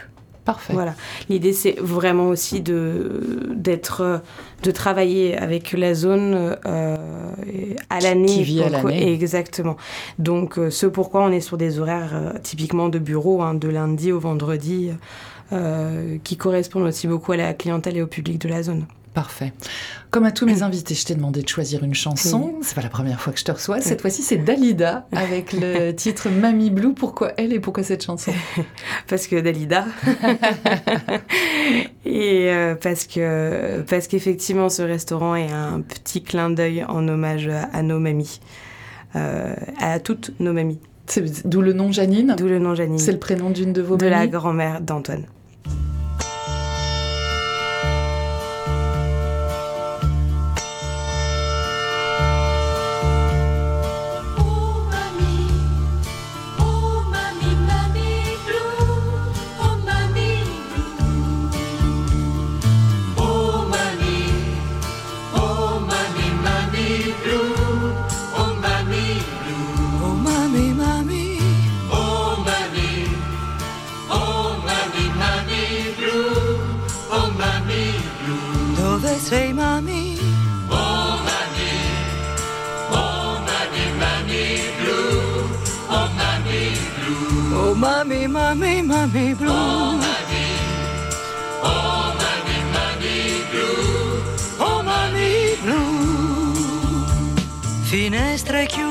Parfait. 0.48 0.72
Voilà. 0.72 0.96
L'idée, 1.28 1.52
c'est 1.52 1.76
vraiment 1.78 2.30
aussi 2.30 2.62
de, 2.62 3.52
d'être, 3.54 4.22
de 4.64 4.72
travailler 4.72 5.38
avec 5.38 5.74
la 5.74 5.94
zone 5.94 6.56
euh, 6.66 6.96
à 7.90 8.00
l'année. 8.00 8.28
Qui 8.28 8.44
vit 8.44 8.64
à 8.64 8.70
l'année. 8.70 9.12
Exactement. 9.12 9.76
Donc, 10.20 10.58
euh, 10.58 10.70
ce 10.70 10.86
pourquoi 10.86 11.26
on 11.26 11.34
est 11.34 11.42
sur 11.42 11.58
des 11.58 11.80
horaires 11.80 12.12
euh, 12.14 12.32
typiquement 12.42 12.88
de 12.88 12.98
bureau, 12.98 13.42
hein, 13.42 13.56
de 13.56 13.68
lundi 13.68 14.14
au 14.14 14.20
vendredi, 14.20 14.92
euh, 15.52 16.18
qui 16.24 16.38
correspondent 16.38 16.88
aussi 16.88 17.08
beaucoup 17.08 17.34
à 17.34 17.38
la 17.38 17.54
clientèle 17.54 17.98
et 17.98 18.02
au 18.02 18.08
public 18.08 18.40
de 18.40 18.48
la 18.48 18.64
zone. 18.64 18.86
Parfait. 19.18 19.52
Comme 20.12 20.26
à 20.26 20.32
tous 20.32 20.46
mes 20.46 20.62
invités, 20.62 20.94
je 20.94 21.04
t'ai 21.04 21.16
demandé 21.16 21.42
de 21.42 21.50
choisir 21.50 21.84
une 21.84 21.96
chanson. 21.96 22.54
C'est 22.62 22.76
pas 22.76 22.84
la 22.84 22.90
première 22.90 23.20
fois 23.20 23.34
que 23.34 23.40
je 23.40 23.46
te 23.46 23.52
reçois. 23.52 23.82
Cette 23.82 24.00
fois-ci, 24.00 24.22
c'est 24.22 24.38
Dalida 24.38 25.08
avec 25.12 25.54
le 25.54 25.90
titre 25.96 26.30
Mamie 26.30 26.70
Blue. 26.70 26.94
Pourquoi 26.94 27.32
elle 27.38 27.52
et 27.52 27.60
pourquoi 27.60 27.82
cette 27.82 28.06
chanson? 28.06 28.32
Parce 29.08 29.26
que 29.26 29.38
Dalida. 29.38 29.86
et 32.06 32.52
euh, 32.52 32.76
parce 32.76 33.08
que 33.08 33.82
parce 33.90 34.06
qu'effectivement, 34.06 34.70
ce 34.70 34.84
restaurant 34.84 35.36
est 35.36 35.52
un 35.52 35.82
petit 35.82 36.22
clin 36.22 36.52
d'œil 36.52 36.86
en 36.88 37.08
hommage 37.08 37.50
à 37.74 37.82
nos 37.82 37.98
mamies, 37.98 38.40
euh, 39.16 39.56
à 39.80 40.00
toutes 40.00 40.40
nos 40.40 40.54
mamies. 40.54 40.80
D'où 41.44 41.64
le 41.64 41.74
nom 41.74 41.92
Janine 41.92 42.36
D'où 42.38 42.46
le 42.46 42.60
nom 42.60 42.76
Janine. 42.76 43.00
C'est 43.00 43.14
le 43.14 43.18
prénom 43.18 43.50
d'une 43.50 43.74
de 43.74 43.82
vos 43.82 43.98
De 43.98 44.06
mamies 44.06 44.16
la 44.16 44.28
grand-mère 44.28 44.80
d'Antoine. 44.80 45.26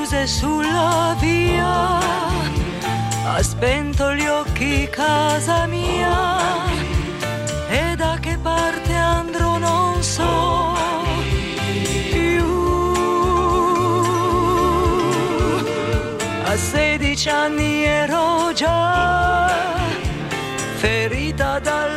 Chiuse 0.07 0.25
sulla 0.27 1.15
via, 1.19 1.99
ha 3.25 3.41
spento 3.41 4.13
gli 4.13 4.25
occhi 4.25 4.87
casa 4.89 5.65
mia. 5.65 6.65
E 7.69 7.95
da 7.97 8.17
che 8.21 8.37
parte 8.41 8.93
andrò 8.93 9.57
non 9.57 10.01
so 10.01 10.73
più. 12.11 12.45
A 16.45 16.55
sedici 16.55 17.29
anni 17.29 17.83
ero 17.83 18.53
già 18.53 19.51
ferita 20.77 21.59
dalla 21.59 21.96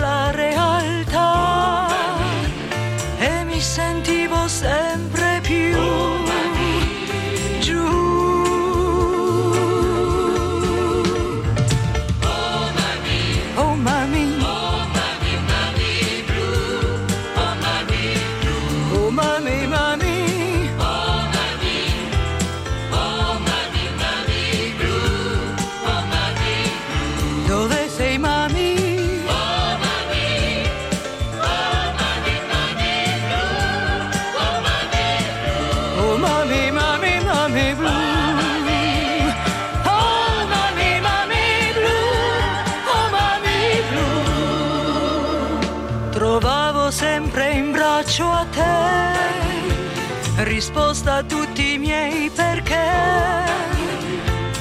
risposta 50.61 51.14
a 51.14 51.23
tutti 51.23 51.73
i 51.73 51.79
miei 51.79 52.29
perché. 52.29 52.88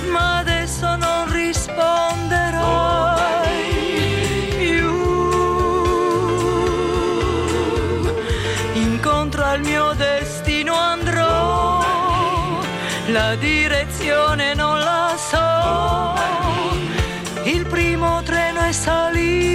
Ma 0.09 0.37
adesso 0.37 0.95
non 0.95 1.29
risponderai 1.29 1.73
più. 4.57 4.91
Incontro 8.75 9.43
al 9.43 9.59
mio 9.59 9.91
destino 9.97 10.73
andrò, 10.73 11.83
la 13.07 13.35
direzione 13.35 14.53
non 14.53 14.79
la 14.79 15.13
so. 15.17 16.17
Il 17.43 17.65
primo 17.65 18.23
treno 18.23 18.65
e 18.65 18.71
salirò 18.71 19.48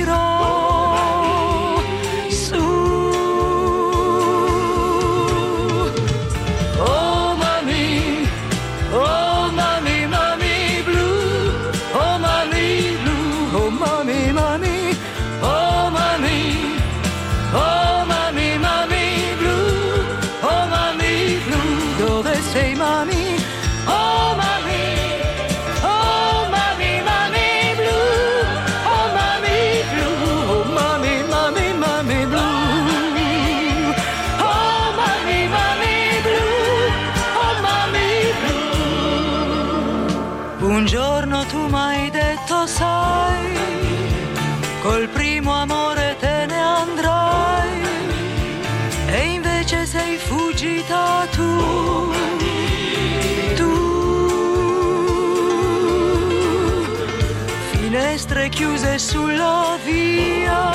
chiuse 58.55 58.99
sulla 58.99 59.77
via, 59.85 60.71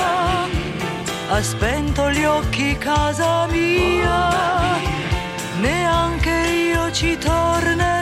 ha 1.29 1.41
spento 1.41 2.11
gli 2.11 2.25
occhi 2.25 2.77
casa 2.77 3.47
mia, 3.47 4.77
neanche 5.61 6.29
io 6.73 6.91
ci 6.91 7.17
tornerò 7.17 7.98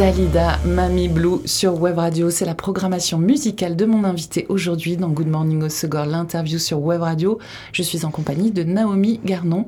Dalida, 0.00 0.56
Mamie 0.64 1.10
Blue 1.10 1.40
sur 1.44 1.78
Web 1.78 1.98
Radio. 1.98 2.30
C'est 2.30 2.46
la 2.46 2.54
programmation 2.54 3.18
musicale 3.18 3.76
de 3.76 3.84
mon 3.84 4.04
invité 4.04 4.46
aujourd'hui 4.48 4.96
dans 4.96 5.10
Good 5.10 5.26
Morning 5.26 5.62
au 5.62 5.68
Segor, 5.68 6.06
l'interview 6.06 6.58
sur 6.58 6.80
Web 6.80 7.02
Radio. 7.02 7.38
Je 7.74 7.82
suis 7.82 8.06
en 8.06 8.10
compagnie 8.10 8.50
de 8.50 8.62
Naomi 8.62 9.20
Garnon, 9.26 9.66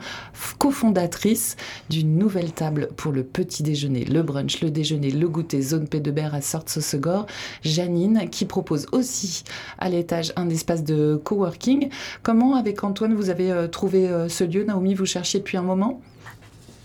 cofondatrice 0.57 1.57
d'une 1.91 2.17
nouvelle 2.17 2.53
table 2.53 2.89
pour 2.97 3.13
le 3.13 3.25
petit 3.25 3.63
déjeuner, 3.63 4.07
le 4.07 4.23
brunch, 4.23 4.63
le 4.63 4.71
déjeuner, 4.71 5.11
le 5.11 5.29
goûter, 5.29 5.61
zone 5.61 5.87
P 5.87 6.01
de 6.01 6.11
Berre 6.11 6.35
à 6.35 6.41
Sortes 6.41 6.73
au 6.79 6.81
Segor. 6.81 7.27
Janine, 7.63 8.31
qui 8.31 8.47
propose 8.47 8.87
aussi 8.93 9.45
à 9.77 9.91
l'étage 9.91 10.33
un 10.37 10.49
espace 10.49 10.83
de 10.83 11.21
coworking. 11.23 11.91
Comment, 12.23 12.55
avec 12.55 12.83
Antoine, 12.85 13.13
vous 13.13 13.29
avez 13.29 13.53
euh, 13.53 13.69
trouvé 13.69 14.09
euh, 14.09 14.31
ce 14.31 14.45
lieu? 14.45 14.65
Naomi, 14.65 14.95
vous 14.95 15.05
cherchiez 15.05 15.41
depuis 15.41 15.59
un 15.59 15.63
moment? 15.63 16.01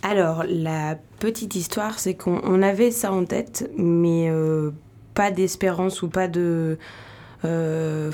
Alors, 0.04 0.44
la 0.48 0.96
petite 1.20 1.56
histoire, 1.56 2.00
c'est 2.00 2.16
qu'on 2.16 2.39
on 2.44 2.62
avait 2.62 2.92
ça 2.92 3.12
en 3.12 3.25
tête, 3.25 3.70
mais 3.77 4.30
euh, 4.30 4.72
pas 5.13 5.32
d'espérance 5.32 6.01
ou 6.01 6.10
pas 6.10 6.27
de. 6.27 6.77
euh, 7.46 8.12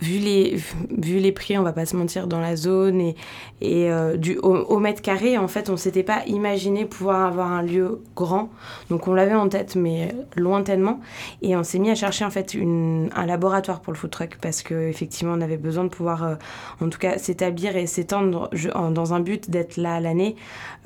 vu 0.00 0.18
les, 0.18 0.56
vu 0.90 1.18
les 1.18 1.32
prix, 1.32 1.58
on 1.58 1.62
va 1.62 1.72
pas 1.72 1.86
se 1.86 1.96
mentir, 1.96 2.26
dans 2.26 2.40
la 2.40 2.56
zone 2.56 3.00
et, 3.00 3.16
et 3.60 3.90
euh, 3.90 4.16
du, 4.16 4.36
au, 4.38 4.78
mètre 4.78 5.02
carré, 5.02 5.38
en 5.38 5.48
fait, 5.48 5.70
on 5.70 5.76
s'était 5.76 6.02
pas 6.02 6.24
imaginé 6.26 6.84
pouvoir 6.84 7.26
avoir 7.26 7.52
un 7.52 7.62
lieu 7.62 8.00
grand. 8.16 8.50
Donc 8.90 9.06
on 9.08 9.14
l'avait 9.14 9.34
en 9.34 9.48
tête, 9.48 9.76
mais 9.76 10.14
lointainement. 10.36 11.00
Et 11.42 11.56
on 11.56 11.62
s'est 11.62 11.78
mis 11.78 11.90
à 11.90 11.94
chercher 11.94 12.24
en 12.24 12.30
fait 12.30 12.54
une, 12.54 13.10
un 13.14 13.26
laboratoire 13.26 13.80
pour 13.80 13.92
le 13.92 13.98
food 13.98 14.10
truck 14.10 14.38
parce 14.40 14.62
qu'effectivement, 14.62 15.34
on 15.36 15.40
avait 15.40 15.56
besoin 15.56 15.84
de 15.84 15.88
pouvoir, 15.88 16.24
euh, 16.24 16.34
en 16.80 16.88
tout 16.88 16.98
cas, 16.98 17.18
s'établir 17.18 17.76
et 17.76 17.86
s'étendre 17.86 18.50
dans 18.90 19.14
un 19.14 19.20
but 19.20 19.50
d'être 19.50 19.76
là 19.76 20.00
l'année. 20.00 20.36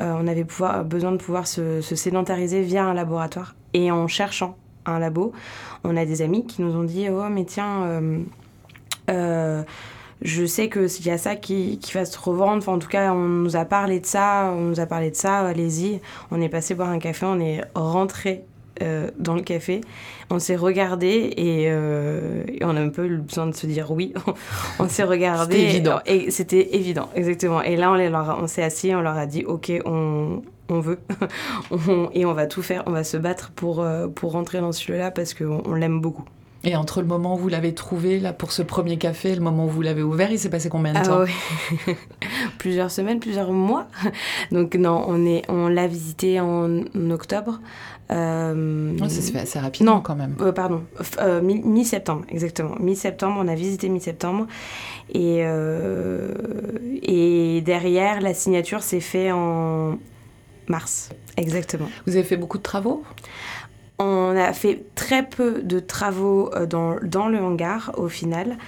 Euh, 0.00 0.14
on 0.20 0.26
avait 0.26 0.44
pouvoir, 0.44 0.84
besoin 0.84 1.12
de 1.12 1.18
pouvoir 1.18 1.46
se, 1.46 1.80
se 1.80 1.96
sédentariser 1.96 2.62
via 2.62 2.84
un 2.84 2.94
laboratoire. 2.94 3.54
Et 3.72 3.90
en 3.90 4.08
cherchant 4.08 4.56
un 4.84 4.98
labo, 4.98 5.32
on 5.84 5.96
a 5.96 6.04
des 6.04 6.22
amis 6.22 6.46
qui 6.46 6.62
nous 6.62 6.76
ont 6.76 6.84
dit 6.84 7.08
Oh, 7.10 7.28
mais 7.30 7.44
tiens, 7.44 8.00
je 9.08 10.46
sais 10.46 10.70
qu'il 10.70 11.06
y 11.06 11.10
a 11.10 11.18
ça 11.18 11.36
qui, 11.36 11.78
qui 11.78 11.92
va 11.92 12.04
se 12.04 12.18
revendre. 12.18 12.58
Enfin, 12.58 12.72
en 12.72 12.78
tout 12.78 12.88
cas, 12.88 13.12
on 13.12 13.28
nous 13.28 13.56
a 13.56 13.64
parlé 13.64 14.00
de 14.00 14.06
ça. 14.06 14.52
On 14.54 14.62
nous 14.62 14.80
a 14.80 14.86
parlé 14.86 15.10
de 15.10 15.16
ça. 15.16 15.40
Allez-y. 15.40 16.00
On 16.30 16.40
est 16.40 16.48
passé 16.48 16.74
boire 16.74 16.88
un 16.88 16.98
café. 16.98 17.26
On 17.26 17.38
est 17.38 17.60
rentré 17.74 18.44
euh, 18.82 19.10
dans 19.18 19.34
le 19.34 19.42
café. 19.42 19.80
On 20.30 20.38
s'est 20.38 20.56
regardé 20.56 21.32
et, 21.36 21.66
euh, 21.68 22.44
et 22.48 22.64
on 22.64 22.76
a 22.76 22.80
un 22.80 22.88
peu 22.88 23.06
eu 23.06 23.18
besoin 23.18 23.46
de 23.46 23.54
se 23.54 23.66
dire 23.66 23.90
oui. 23.90 24.14
on 24.78 24.88
s'est 24.88 25.04
regardé. 25.04 25.56
C'était 25.56 25.70
évident. 25.70 26.00
Et 26.06 26.30
c'était 26.30 26.76
évident, 26.76 27.08
exactement. 27.14 27.62
Et 27.62 27.76
là, 27.76 27.92
on, 27.92 27.94
les 27.94 28.48
s'est 28.48 28.62
assis. 28.62 28.94
On 28.94 29.02
leur 29.02 29.16
a 29.16 29.26
dit 29.26 29.44
ok, 29.44 29.72
on, 29.84 30.42
on 30.68 30.80
veut. 30.80 30.98
On- 31.70 32.10
et 32.12 32.24
on 32.26 32.32
va 32.32 32.46
tout 32.46 32.62
faire. 32.62 32.82
On 32.86 32.90
va 32.90 33.04
se 33.04 33.16
battre 33.16 33.50
pour, 33.54 33.80
euh, 33.80 34.08
pour 34.08 34.32
rentrer 34.32 34.60
dans 34.60 34.72
ce 34.72 34.90
lieu-là 34.90 35.10
parce 35.10 35.34
qu'on 35.34 35.62
on 35.64 35.74
l'aime 35.74 36.00
beaucoup. 36.00 36.24
Et 36.68 36.74
entre 36.74 37.00
le 37.00 37.06
moment 37.06 37.36
où 37.36 37.38
vous 37.38 37.48
l'avez 37.48 37.72
trouvé 37.74 38.18
là 38.18 38.32
pour 38.32 38.50
ce 38.50 38.60
premier 38.60 38.98
café 38.98 39.30
et 39.30 39.34
le 39.36 39.40
moment 39.40 39.66
où 39.66 39.68
vous 39.68 39.82
l'avez 39.82 40.02
ouvert, 40.02 40.32
il 40.32 40.38
s'est 40.38 40.50
passé 40.50 40.68
combien 40.68 40.92
de 40.94 40.98
temps? 41.06 41.20
Ah 41.20 41.24
ouais. 41.86 41.96
plusieurs 42.58 42.90
semaines, 42.90 43.20
plusieurs 43.20 43.52
mois. 43.52 43.86
Donc 44.50 44.74
non, 44.74 45.04
on 45.06 45.24
est, 45.26 45.42
on 45.48 45.68
l'a 45.68 45.86
visité 45.86 46.40
en, 46.40 46.80
en 46.80 47.10
octobre. 47.10 47.60
Euh, 48.10 48.98
Ça 48.98 49.08
se 49.08 49.32
fait 49.32 49.38
assez 49.38 49.58
rapidement 49.60 49.94
Non. 49.96 50.00
quand 50.00 50.16
même. 50.16 50.34
euh, 50.40 50.50
pardon, 50.52 50.82
euh, 51.20 51.40
mi- 51.40 51.62
mi-septembre, 51.62 52.24
exactement. 52.28 52.74
Mi-septembre, 52.80 53.40
on 53.42 53.48
a 53.48 53.54
visité 53.54 53.88
mi-septembre. 53.88 54.46
Et, 55.14 55.38
euh, 55.42 56.32
et 57.02 57.60
derrière, 57.62 58.20
la 58.20 58.34
signature 58.34 58.82
s'est 58.82 59.00
faite 59.00 59.32
en 59.32 59.98
mars, 60.68 61.10
exactement. 61.36 61.88
Vous 62.08 62.16
avez 62.16 62.24
fait 62.24 62.36
beaucoup 62.36 62.58
de 62.58 62.62
travaux? 62.64 63.04
On 63.98 64.36
a 64.36 64.52
fait 64.52 64.84
très 64.94 65.22
peu 65.22 65.62
de 65.62 65.80
travaux 65.80 66.50
euh, 66.54 66.66
dans, 66.66 66.96
dans 67.02 67.28
le 67.28 67.38
hangar 67.38 67.92
au 67.96 68.08
final, 68.08 68.58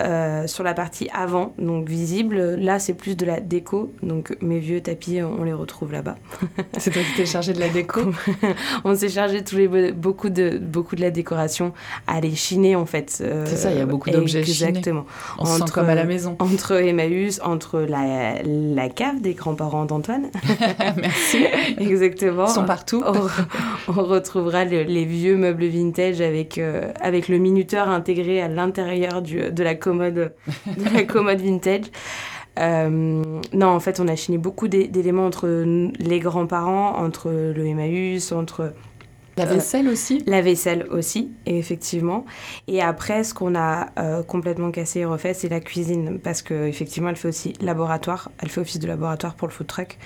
euh, 0.00 0.46
sur 0.46 0.64
la 0.64 0.74
partie 0.74 1.08
avant, 1.12 1.52
donc 1.58 1.88
visible. 1.88 2.36
Là, 2.56 2.78
c'est 2.78 2.94
plus 2.94 3.16
de 3.16 3.26
la 3.26 3.40
déco, 3.40 3.92
donc 4.02 4.36
mes 4.40 4.58
vieux 4.58 4.80
tapis, 4.80 5.20
on 5.22 5.44
les 5.44 5.52
retrouve 5.52 5.92
là-bas. 5.92 6.16
C'est 6.78 6.90
toi 6.90 7.02
qui 7.02 7.16
t'es 7.16 7.26
chargé 7.26 7.52
de 7.52 7.60
la 7.60 7.68
déco 7.68 8.00
On 8.84 8.94
s'est 8.96 9.08
chargé 9.10 9.44
tous 9.44 9.56
les 9.56 9.68
be- 9.68 9.92
beaucoup 9.92 10.30
de 10.30 10.58
beaucoup 10.58 10.96
de 10.96 11.00
la 11.02 11.10
décoration 11.10 11.72
à 12.06 12.20
les 12.20 12.34
chiner 12.34 12.74
en 12.76 12.86
fait. 12.86 13.18
euh, 13.20 13.44
C'est 13.46 13.56
ça, 13.56 13.70
il 13.70 13.78
y 13.78 13.80
a 13.80 13.86
beaucoup 13.86 14.10
d'objets 14.10 14.42
chinés. 14.44 14.68
Exactement. 14.70 15.04
On 15.38 15.44
se 15.44 15.56
sent 15.56 15.62
Entre- 15.62 15.72
comme 15.74 15.88
à 15.88 15.94
la 15.94 16.04
maison. 16.04 16.36
Entre 16.38 16.72
Emmaüs, 16.82 17.40
entre 17.44 17.80
la, 17.80 18.42
la 18.44 18.88
cave 18.88 19.20
des 19.20 19.34
grands-parents 19.34 19.84
d'Antoine, 19.84 20.30
Merci. 20.96 21.44
exactement. 21.78 22.46
Ils 22.46 22.52
sont 22.52 22.64
partout. 22.64 23.02
on, 23.06 23.92
on 23.92 24.02
retrouvera 24.04 24.64
le- 24.64 24.82
les 24.82 25.04
vieux 25.04 25.36
meubles 25.36 25.66
vintage 25.66 26.20
avec, 26.20 26.58
euh, 26.58 26.92
avec 27.00 27.28
le 27.28 27.38
minuteur 27.38 27.88
intégré 27.88 28.40
à 28.40 28.48
l'intérieur 28.48 29.22
de, 29.22 29.62
la 29.62 29.74
commode, 29.82 30.32
de 30.66 30.94
la 30.94 31.04
commode 31.04 31.40
vintage. 31.40 31.86
Euh, 32.58 33.22
non, 33.54 33.66
en 33.68 33.80
fait, 33.80 33.98
on 34.00 34.08
a 34.08 34.16
chiné 34.16 34.38
beaucoup 34.38 34.68
d'é- 34.68 34.88
d'éléments 34.88 35.26
entre 35.26 35.48
les 35.98 36.20
grands-parents, 36.20 36.96
entre 36.98 37.30
le 37.30 37.66
Emmaüs, 37.66 38.30
entre 38.32 38.72
La 39.38 39.46
vaisselle 39.46 39.88
aussi 39.88 40.22
la 40.26 40.42
vaisselle 40.42 40.86
aussi, 40.90 41.30
effectivement. 41.46 42.26
Et 42.68 42.82
après, 42.82 43.24
ce 43.24 43.32
qu'on 43.32 43.54
a 43.54 43.88
euh, 43.98 44.22
complètement 44.22 44.70
cassé 44.70 45.00
et 45.00 45.04
refait, 45.06 45.32
c'est 45.32 45.48
la 45.48 45.60
cuisine, 45.60 46.18
parce 46.22 46.42
qu'effectivement, 46.42 47.08
elle 47.08 47.16
fait 47.16 47.28
aussi 47.28 47.54
laboratoire, 47.62 48.30
elle 48.42 48.50
fait 48.50 48.60
office 48.60 48.78
de 48.80 48.86
laboratoire 48.86 49.34
pour 49.34 49.48
le 49.48 49.52
food 49.54 49.66
truck. 49.66 49.96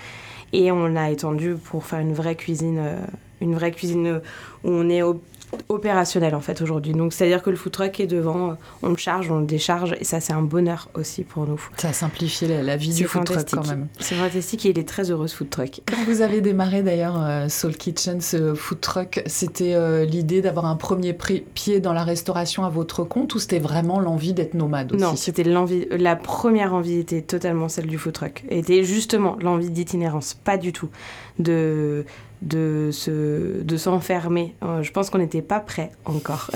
Et 0.52 0.70
on 0.70 0.86
l'a 0.86 1.10
étendu 1.10 1.56
pour 1.56 1.84
faire 1.84 1.98
une 1.98 2.14
vraie 2.14 2.36
cuisine, 2.36 2.78
euh, 2.78 2.98
une 3.40 3.54
vraie 3.56 3.72
cuisine 3.72 4.06
euh, 4.06 4.18
où 4.62 4.70
on 4.70 4.88
est 4.88 5.02
op- 5.02 5.20
opérationnel 5.68 6.34
en 6.34 6.40
fait 6.40 6.60
aujourd'hui. 6.62 6.92
Donc 6.92 7.12
c'est-à-dire 7.12 7.42
que 7.42 7.50
le 7.50 7.56
food 7.56 7.72
truck 7.72 8.00
est 8.00 8.06
devant, 8.06 8.56
on 8.82 8.90
le 8.90 8.96
charge, 8.96 9.30
on 9.30 9.40
le 9.40 9.46
décharge, 9.46 9.94
et 10.00 10.04
ça 10.04 10.20
c'est 10.20 10.32
un 10.32 10.42
bonheur 10.42 10.88
aussi 10.94 11.22
pour 11.22 11.46
nous. 11.46 11.60
Ça 11.76 11.88
a 11.88 11.92
simplifié 11.92 12.48
la, 12.48 12.62
la 12.62 12.76
vie 12.76 12.94
du 12.94 13.04
food 13.04 13.24
truck 13.24 13.46
quand 13.50 13.66
même. 13.66 13.88
C'est 13.98 14.14
fantastique 14.14 14.66
et 14.66 14.70
il 14.70 14.78
est 14.78 14.88
très 14.88 15.10
heureux 15.10 15.26
ce 15.26 15.36
food 15.36 15.50
truck. 15.50 15.80
Quand 15.86 16.04
vous 16.06 16.20
avez 16.20 16.40
démarré 16.40 16.82
d'ailleurs 16.82 17.16
euh, 17.22 17.48
Soul 17.48 17.76
Kitchen, 17.76 18.20
ce 18.20 18.54
food 18.54 18.80
truck, 18.80 19.22
c'était 19.26 19.74
euh, 19.74 20.04
l'idée 20.04 20.40
d'avoir 20.42 20.66
un 20.66 20.76
premier 20.76 21.16
pied 21.54 21.80
dans 21.80 21.92
la 21.92 22.04
restauration 22.04 22.64
à 22.64 22.68
votre 22.68 23.04
compte 23.04 23.34
ou 23.34 23.38
c'était 23.38 23.58
vraiment 23.58 24.00
l'envie 24.00 24.32
d'être 24.32 24.54
nomade 24.54 24.92
aussi? 24.92 25.02
Non, 25.02 25.16
c'était 25.16 25.44
l'envie. 25.44 25.86
La 25.90 26.16
première 26.16 26.74
envie 26.74 26.98
était 26.98 27.22
totalement 27.22 27.68
celle 27.68 27.86
du 27.86 27.98
food 27.98 28.12
truck. 28.12 28.44
Était 28.48 28.84
justement 28.84 29.36
l'envie 29.40 29.70
d'itinérance, 29.70 30.34
pas 30.34 30.56
du 30.56 30.72
tout 30.72 30.88
de 31.38 32.04
de 32.42 32.90
se 32.92 33.62
de 33.62 33.76
s'enfermer. 33.76 34.54
Euh, 34.62 34.82
je 34.82 34.92
pense 34.92 35.08
qu'on 35.08 35.18
n'était 35.18 35.42
pas 35.42 35.58
prêt 35.58 35.90
encore. 36.04 36.50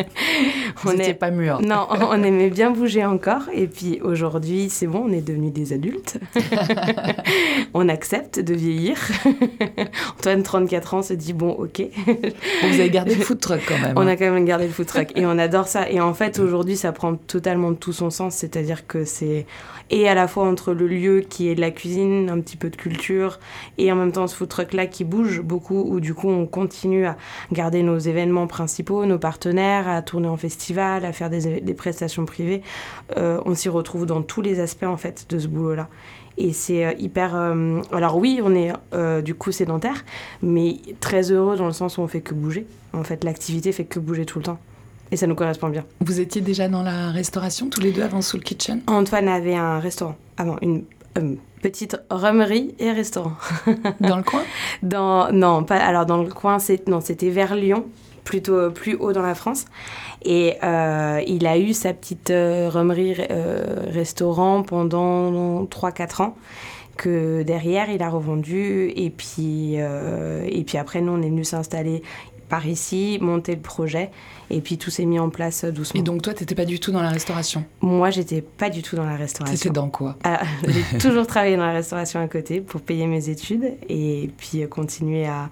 On 0.86 0.92
est 0.92 1.14
pas 1.14 1.30
mûr. 1.30 1.60
non, 1.60 1.86
on 1.90 2.22
aimait 2.22 2.50
bien 2.50 2.70
bouger 2.70 3.04
encore. 3.04 3.42
Et 3.52 3.66
puis 3.66 4.00
aujourd'hui, 4.02 4.68
c'est 4.68 4.86
bon, 4.86 5.04
on 5.08 5.12
est 5.12 5.20
devenus 5.20 5.52
des 5.52 5.72
adultes. 5.72 6.18
on 7.74 7.88
accepte 7.88 8.38
de 8.40 8.54
vieillir. 8.54 8.96
Antoine, 10.18 10.42
34 10.42 10.94
ans, 10.94 11.02
se 11.02 11.14
dit 11.14 11.32
bon, 11.32 11.50
ok. 11.50 11.82
Vous 12.06 12.80
avez 12.80 12.90
gardé 12.90 13.14
le 13.14 13.22
food 13.22 13.40
truck 13.40 13.60
quand 13.66 13.78
même. 13.78 13.94
On 13.96 14.02
hein. 14.02 14.08
a 14.08 14.16
quand 14.16 14.30
même 14.30 14.44
gardé 14.44 14.66
le 14.66 14.72
food 14.72 14.86
truck 14.86 15.12
et 15.16 15.26
on 15.26 15.38
adore 15.38 15.68
ça. 15.68 15.88
Et 15.90 16.00
en 16.00 16.14
fait, 16.14 16.38
aujourd'hui, 16.38 16.76
ça 16.76 16.92
prend 16.92 17.14
totalement 17.14 17.74
tout 17.74 17.92
son 17.92 18.10
sens. 18.10 18.34
C'est-à-dire 18.34 18.86
que 18.86 19.04
c'est 19.04 19.46
et 19.92 20.08
à 20.08 20.14
la 20.14 20.26
fois 20.26 20.48
entre 20.48 20.72
le 20.72 20.88
lieu 20.88 21.20
qui 21.20 21.48
est 21.48 21.54
de 21.54 21.60
la 21.60 21.70
cuisine, 21.70 22.30
un 22.30 22.40
petit 22.40 22.56
peu 22.56 22.70
de 22.70 22.76
culture, 22.76 23.38
et 23.76 23.92
en 23.92 23.94
même 23.94 24.10
temps 24.10 24.26
ce 24.26 24.34
food 24.34 24.48
truck 24.48 24.72
là 24.72 24.86
qui 24.86 25.04
bouge 25.04 25.42
beaucoup, 25.42 25.84
où 25.86 26.00
du 26.00 26.14
coup 26.14 26.30
on 26.30 26.46
continue 26.46 27.04
à 27.04 27.16
garder 27.52 27.82
nos 27.82 27.98
événements 27.98 28.46
principaux, 28.46 29.04
nos 29.04 29.18
partenaires, 29.18 29.86
à 29.86 30.00
tourner 30.00 30.28
en 30.28 30.38
festival, 30.38 31.04
à 31.04 31.12
faire 31.12 31.28
des, 31.28 31.74
prestations 31.74 32.24
privées. 32.24 32.62
Euh, 33.18 33.38
on 33.44 33.54
s'y 33.54 33.68
retrouve 33.68 34.06
dans 34.06 34.22
tous 34.22 34.40
les 34.40 34.60
aspects 34.60 34.84
en 34.84 34.96
fait 34.96 35.26
de 35.28 35.38
ce 35.38 35.46
boulot 35.46 35.74
là. 35.74 35.88
Et 36.38 36.54
c'est 36.54 36.86
euh, 36.86 36.92
hyper. 36.98 37.36
euh, 37.36 37.82
Alors, 37.92 38.16
oui, 38.16 38.40
on 38.42 38.54
est 38.54 38.72
du 39.22 39.34
coup 39.34 39.52
sédentaire, 39.52 40.06
mais 40.42 40.76
très 41.00 41.30
heureux 41.30 41.56
dans 41.56 41.66
le 41.66 41.72
sens 41.72 41.98
où 41.98 42.00
on 42.00 42.08
fait 42.08 42.22
que 42.22 42.32
bouger. 42.32 42.66
En 42.94 43.04
fait, 43.04 43.24
l'activité 43.24 43.72
fait 43.72 43.84
que 43.84 44.00
bouger 44.00 44.24
tout 44.24 44.38
le 44.38 44.44
temps. 44.44 44.58
Et 45.12 45.16
ça 45.16 45.26
nous 45.26 45.34
correspond 45.34 45.68
bien. 45.68 45.84
Vous 46.00 46.20
étiez 46.20 46.40
déjà 46.40 46.68
dans 46.68 46.82
la 46.82 47.10
restauration 47.10 47.68
tous 47.68 47.82
les 47.82 47.92
deux 47.92 48.02
avant 48.02 48.22
Soul 48.22 48.42
Kitchen? 48.42 48.80
Antoine 48.86 49.28
avait 49.28 49.54
un 49.54 49.78
restaurant 49.78 50.16
avant, 50.38 50.56
une 50.62 50.84
euh, 51.18 51.34
petite 51.60 51.98
rhumerie 52.10 52.74
et 52.78 52.90
restaurant. 52.92 53.34
dans 54.00 54.16
le 54.16 54.22
coin? 54.22 54.42
Dans, 54.82 55.30
non, 55.30 55.64
pas, 55.64 55.76
alors 55.76 56.06
dans 56.06 56.22
le 56.22 56.30
coin, 56.30 56.58
c'était 56.58 57.28
vers 57.28 57.54
Lyon, 57.54 57.84
plutôt 58.24 58.54
euh, 58.54 58.70
plus 58.70 58.94
haut 58.94 59.12
dans 59.12 59.20
la 59.20 59.34
France. 59.34 59.66
Et 60.24 60.54
euh, 60.62 61.20
il 61.26 61.46
a 61.46 61.58
eu 61.58 61.74
sa 61.74 61.92
petite 61.92 62.30
euh, 62.30 62.70
rhumerie 62.70 63.14
euh, 63.30 63.84
restaurant 63.90 64.62
pendant 64.62 65.64
3-4 65.64 66.22
ans. 66.22 66.36
Que 66.96 67.42
derrière, 67.42 67.90
il 67.90 68.02
a 68.02 68.08
revendu. 68.08 68.92
Et 68.96 69.10
puis, 69.10 69.74
euh, 69.76 70.46
et 70.48 70.62
puis 70.64 70.78
après, 70.78 71.00
nous, 71.02 71.12
on 71.12 71.20
est 71.20 71.28
venu 71.28 71.44
s'installer 71.44 72.02
par 72.52 72.66
ici, 72.66 73.16
monter 73.22 73.54
le 73.54 73.62
projet. 73.62 74.10
Et 74.50 74.60
puis 74.60 74.76
tout 74.76 74.90
s'est 74.90 75.06
mis 75.06 75.18
en 75.18 75.30
place 75.30 75.64
euh, 75.64 75.70
doucement. 75.72 75.98
Et 75.98 76.02
donc 76.02 76.20
toi, 76.20 76.34
t'étais 76.34 76.54
pas 76.54 76.66
du 76.66 76.78
tout 76.78 76.92
dans 76.92 77.00
la 77.00 77.08
restauration? 77.08 77.64
Moi, 77.80 78.10
j'étais 78.10 78.42
pas 78.42 78.68
du 78.68 78.82
tout 78.82 78.94
dans 78.94 79.06
la 79.06 79.16
restauration. 79.16 79.56
C'était 79.56 79.70
dans 79.70 79.88
quoi? 79.88 80.16
Ah, 80.22 80.42
j'ai 80.68 80.98
toujours 80.98 81.26
travaillé 81.26 81.56
dans 81.56 81.64
la 81.64 81.72
restauration 81.72 82.20
à 82.20 82.28
côté 82.28 82.60
pour 82.60 82.82
payer 82.82 83.06
mes 83.06 83.30
études 83.30 83.72
et 83.88 84.30
puis 84.36 84.62
euh, 84.62 84.66
continuer 84.66 85.24
à, 85.24 85.48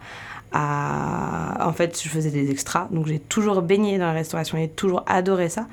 à- 0.53 1.67
En 1.67 1.73
fait, 1.73 1.99
je 2.03 2.09
faisais 2.11 2.31
des 2.31 2.51
extras, 2.51 2.89
donc 2.91 3.07
j'ai 3.07 3.19
toujours 3.19 3.63
baigné 3.63 3.97
dans 3.97 4.07
la 4.07 4.13
restauration 4.13 4.59
et 4.59 4.69
toujours 4.69 5.03
adoré 5.07 5.49
ça. 5.49 5.67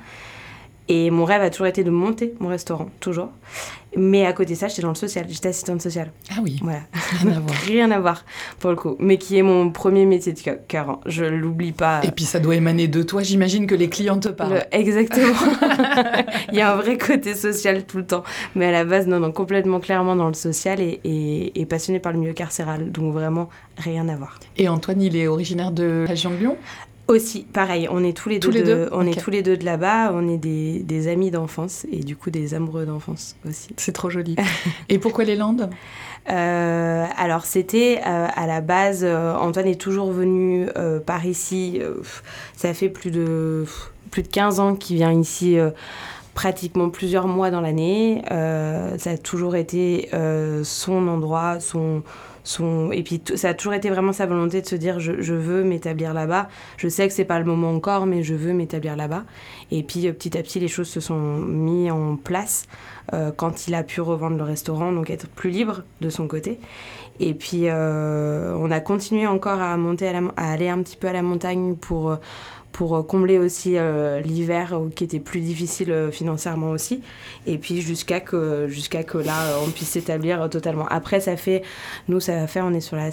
Et 0.88 1.10
mon 1.10 1.24
rêve 1.24 1.42
a 1.42 1.50
toujours 1.50 1.66
été 1.66 1.84
de 1.84 1.90
monter 1.90 2.34
mon 2.40 2.48
restaurant, 2.48 2.88
toujours. 3.00 3.28
Mais 3.96 4.26
à 4.26 4.32
côté 4.34 4.52
de 4.52 4.58
ça, 4.58 4.68
j'étais 4.68 4.82
dans 4.82 4.90
le 4.90 4.94
social, 4.94 5.24
j'étais 5.28 5.48
assistante 5.48 5.80
sociale. 5.80 6.12
Ah 6.30 6.40
oui, 6.42 6.58
Voilà, 6.62 6.80
rien 7.20 7.30
à 7.36 7.40
voir. 7.40 7.56
rien 7.66 7.90
à 7.90 7.98
voir 8.00 8.24
pour 8.58 8.70
le 8.70 8.76
coup. 8.76 8.96
Mais 8.98 9.16
qui 9.16 9.38
est 9.38 9.42
mon 9.42 9.70
premier 9.70 10.04
métier 10.04 10.32
de 10.34 10.40
cœur- 10.68 10.90
hein. 10.90 11.00
je 11.06 11.24
l'oublie 11.24 11.72
pas. 11.72 12.00
Et 12.04 12.10
puis 12.10 12.24
ça 12.24 12.38
doit 12.38 12.54
émaner 12.54 12.86
de 12.86 13.02
toi, 13.02 13.22
j'imagine 13.22 13.66
que 13.66 13.74
les 13.74 13.88
clients 13.88 14.18
te 14.20 14.28
parlent. 14.28 14.54
Le- 14.54 14.76
exactement. 14.78 15.34
Il 16.52 16.58
y 16.58 16.60
a 16.60 16.72
un 16.72 16.76
vrai 16.76 16.98
côté 16.98 17.34
social 17.34 17.84
tout 17.86 17.96
le 17.98 18.06
temps. 18.06 18.24
Mais 18.54 18.66
à 18.66 18.70
la 18.72 18.84
base, 18.84 19.06
non, 19.06 19.20
non, 19.20 19.32
complètement 19.32 19.80
clairement 19.80 20.16
dans 20.16 20.28
le 20.28 20.34
social 20.34 20.80
et, 20.80 21.00
et, 21.04 21.58
et 21.60 21.66
passionné 21.66 21.98
par 21.98 22.12
le 22.12 22.18
milieu 22.18 22.34
carcéral. 22.34 22.90
Donc 22.92 23.12
vraiment, 23.14 23.48
rien 23.78 24.08
à 24.08 24.16
voir. 24.16 24.38
Et 24.56 24.68
Antoine, 24.68 25.00
il 25.00 25.16
est 25.16 25.26
originaire 25.28 25.70
de 25.72 26.02
la 26.04 26.10
région 26.10 26.30
de 26.30 26.36
Lyon? 26.36 26.56
Aussi, 27.08 27.44
pareil, 27.44 27.88
on 27.90 28.04
est 28.04 28.16
tous 28.16 28.28
les 28.28 28.38
Tous 28.38 28.50
deux, 28.50 28.58
les 28.58 28.64
de, 28.64 28.88
on 28.92 29.06
est 29.06 29.18
tous 29.18 29.30
les 29.30 29.42
deux 29.42 29.56
de 29.56 29.64
là-bas, 29.64 30.10
on 30.12 30.28
est 30.28 30.36
des, 30.36 30.80
des 30.80 31.08
amis 31.08 31.30
d'enfance 31.30 31.86
et 31.90 32.00
du 32.00 32.16
coup 32.16 32.30
des 32.30 32.52
amoureux 32.52 32.84
d'enfance 32.84 33.34
aussi. 33.48 33.68
C'est 33.78 33.92
trop 33.92 34.10
joli. 34.10 34.36
Et 34.90 34.98
pourquoi 34.98 35.24
les 35.24 35.34
Landes? 35.34 35.70
Euh, 36.30 37.06
alors 37.16 37.46
c'était 37.46 38.00
euh, 38.06 38.26
à 38.34 38.46
la 38.46 38.60
base, 38.60 39.00
euh, 39.02 39.34
Antoine 39.34 39.66
est 39.66 39.80
toujours 39.80 40.12
venu 40.12 40.66
par 41.06 41.24
ici, 41.24 41.80
ça 42.54 42.74
fait 42.74 42.90
plus 42.90 43.10
de, 43.10 43.64
plus 44.10 44.22
de 44.22 44.28
15 44.28 44.60
ans 44.60 44.74
qu'il 44.74 44.96
vient 44.96 45.12
ici. 45.12 45.56
pratiquement 46.38 46.88
plusieurs 46.88 47.26
mois 47.26 47.50
dans 47.50 47.60
l'année. 47.60 48.22
Euh, 48.30 48.96
ça 48.96 49.10
a 49.10 49.16
toujours 49.18 49.56
été 49.56 50.08
euh, 50.14 50.62
son 50.62 51.08
endroit, 51.08 51.58
son, 51.58 52.04
son... 52.48 52.90
Et 52.92 53.02
puis 53.02 53.20
ça 53.34 53.50
a 53.50 53.54
toujours 53.54 53.74
été 53.74 53.90
vraiment 53.90 54.12
sa 54.12 54.26
volonté 54.26 54.62
de 54.62 54.66
se 54.66 54.74
dire 54.74 54.98
je, 55.00 55.12
veux 55.34 55.64
m'établir 55.64 56.14
là-bas. 56.14 56.48
Je 56.78 56.88
sais 56.88 57.06
que 57.06 57.12
c'est 57.12 57.24
pas 57.24 57.38
le 57.38 57.44
moment 57.44 57.70
encore, 57.70 58.06
mais 58.06 58.22
je 58.22 58.34
veux 58.34 58.52
m'établir 58.52 58.96
là-bas. 58.96 59.24
Et 59.70 59.82
puis 59.82 60.08
euh, 60.08 60.12
petit 60.12 60.36
à 60.38 60.42
petit, 60.42 60.58
les 60.58 60.68
choses 60.68 60.88
se 60.88 61.00
sont 61.00 61.18
mises 61.18 61.90
en 61.90 62.16
place 62.16 62.66
euh, 63.12 63.30
quand 63.36 63.68
il 63.68 63.74
a 63.74 63.82
pu 63.82 64.00
revendre 64.00 64.38
le 64.38 64.44
restaurant, 64.44 64.92
donc 64.92 65.10
être 65.10 65.28
plus 65.28 65.50
libre 65.50 65.82
de 66.00 66.08
son 66.08 66.26
côté. 66.26 66.58
Et 67.20 67.34
puis 67.34 67.64
euh, 67.64 68.54
on 68.56 68.70
a 68.70 68.80
continué 68.80 69.26
encore 69.26 69.60
à 69.60 69.76
monter, 69.76 70.08
à, 70.08 70.22
aller 70.36 70.68
un 70.68 70.82
petit 70.82 70.96
peu 70.96 71.08
à 71.08 71.12
la 71.12 71.22
montagne 71.22 71.74
pour, 71.74 72.16
pour 72.78 72.94
euh, 72.94 73.02
combler 73.02 73.40
aussi 73.40 73.76
euh, 73.76 74.20
l'hiver 74.20 74.72
euh, 74.72 74.88
qui 74.94 75.02
était 75.02 75.18
plus 75.18 75.40
difficile 75.40 76.10
financièrement 76.12 76.70
aussi. 76.70 77.02
Et 77.44 77.58
puis 77.58 77.80
jusqu'à 77.80 78.20
que, 78.20 78.68
jusqu'à 78.68 79.02
que 79.02 79.18
là, 79.18 79.58
on 79.66 79.70
puisse 79.70 79.88
s'établir 79.88 80.48
totalement. 80.48 80.86
Après, 80.86 81.18
ça 81.18 81.36
fait, 81.36 81.62
nous, 82.06 82.20
ça 82.20 82.36
va 82.36 82.46
faire, 82.46 82.64
on 82.64 82.72
est 82.72 82.80
sur 82.80 82.94
la 82.94 83.10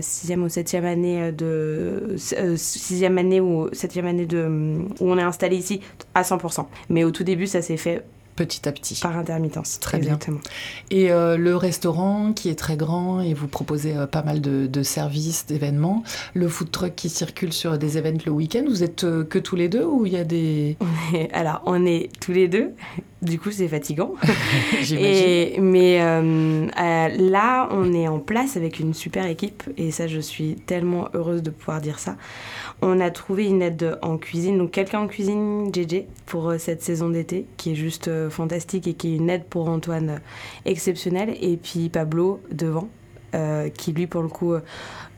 sixième 0.00 0.44
ou 0.44 0.48
septième 0.48 0.84
année 0.84 1.32
de 1.32 2.14
sixième 2.56 3.18
année 3.18 3.40
ou 3.40 3.68
septième 3.72 4.06
année 4.06 4.26
de 4.26 4.46
où 5.00 5.10
on 5.10 5.18
est 5.18 5.22
installé 5.22 5.56
ici 5.56 5.80
à 6.14 6.22
100%. 6.22 6.64
Mais 6.88 7.02
au 7.02 7.10
tout 7.10 7.24
début, 7.24 7.48
ça 7.48 7.62
s'est 7.62 7.76
fait 7.76 8.04
Petit 8.36 8.68
à 8.68 8.72
petit. 8.72 8.98
par 9.00 9.16
intermittence. 9.16 9.78
Très 9.78 9.98
bien. 9.98 10.18
Et 10.90 11.12
euh, 11.12 11.36
le 11.36 11.56
restaurant 11.56 12.32
qui 12.32 12.48
est 12.48 12.56
très 12.56 12.76
grand 12.76 13.20
et 13.20 13.32
vous 13.32 13.46
proposez 13.46 13.96
euh, 13.96 14.06
pas 14.06 14.22
mal 14.22 14.40
de, 14.40 14.66
de 14.66 14.82
services, 14.82 15.46
d'événements. 15.46 16.02
Le 16.34 16.48
food 16.48 16.72
truck 16.72 16.94
qui 16.96 17.08
circule 17.08 17.52
sur 17.52 17.78
des 17.78 17.96
événements 17.96 18.22
le 18.26 18.32
week-end. 18.32 18.64
Vous 18.68 18.82
êtes 18.82 19.04
euh, 19.04 19.24
que 19.24 19.38
tous 19.38 19.54
les 19.54 19.68
deux 19.68 19.84
ou 19.84 20.04
il 20.06 20.12
y 20.12 20.16
a 20.16 20.24
des... 20.24 20.76
Alors, 21.32 21.62
on 21.66 21.86
est 21.86 22.10
tous 22.20 22.32
les 22.32 22.48
deux. 22.48 22.72
Du 23.22 23.38
coup, 23.38 23.50
c'est 23.52 23.68
fatigant. 23.68 24.14
J'imagine. 24.82 25.62
Mais 25.62 25.98
là, 25.98 27.68
on 27.70 27.92
est 27.94 28.08
en 28.08 28.18
place 28.18 28.56
avec 28.56 28.80
une 28.80 28.94
super 28.94 29.26
équipe 29.26 29.62
et 29.76 29.90
ça, 29.92 30.06
je 30.08 30.20
suis 30.20 30.56
tellement 30.66 31.08
heureuse 31.14 31.42
de 31.42 31.50
pouvoir 31.50 31.80
dire 31.80 31.98
ça. 31.98 32.16
On 32.86 33.00
a 33.00 33.10
trouvé 33.10 33.46
une 33.46 33.62
aide 33.62 33.98
en 34.02 34.18
cuisine, 34.18 34.58
donc 34.58 34.72
quelqu'un 34.72 35.00
en 35.00 35.06
cuisine, 35.06 35.74
JJ, 35.74 36.02
pour 36.26 36.50
euh, 36.50 36.58
cette 36.58 36.82
saison 36.82 37.08
d'été, 37.08 37.46
qui 37.56 37.72
est 37.72 37.74
juste 37.74 38.08
euh, 38.08 38.28
fantastique 38.28 38.86
et 38.86 38.92
qui 38.92 39.14
est 39.14 39.16
une 39.16 39.30
aide 39.30 39.44
pour 39.44 39.70
Antoine 39.70 40.10
euh, 40.10 40.18
exceptionnelle. 40.66 41.34
Et 41.40 41.56
puis 41.56 41.88
Pablo 41.88 42.42
devant, 42.52 42.90
qui 43.76 43.92
lui, 43.92 44.06
pour 44.06 44.22
le 44.22 44.28
coup, 44.28 44.52
euh, 44.52 44.60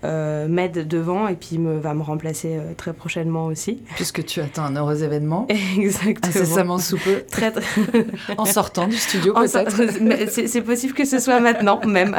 euh, 0.05 0.47
m'aide 0.47 0.87
devant 0.87 1.27
et 1.27 1.35
puis 1.35 1.59
me, 1.59 1.79
va 1.79 1.95
me 1.95 2.03
remplacer 2.03 2.57
euh, 2.57 2.75
très 2.77 2.93
prochainement 2.93 3.47
aussi. 3.47 3.83
Puisque 3.97 4.25
tu 4.25 4.41
attends 4.41 4.65
un 4.65 4.77
heureux 4.77 5.03
événement. 5.03 5.49
Exactement. 5.79 6.29
Incessamment 6.29 6.79
sous 6.79 6.99
peu. 6.99 7.23
Très, 7.31 7.51
très... 7.51 7.65
En 8.37 8.45
sortant 8.45 8.87
du 8.87 8.97
studio 8.97 9.33
peut-être. 9.33 10.29
C'est 10.47 10.61
possible 10.61 10.93
que 10.93 11.05
ce 11.07 11.19
soit 11.19 11.41
maintenant 11.41 11.81
même, 11.87 12.17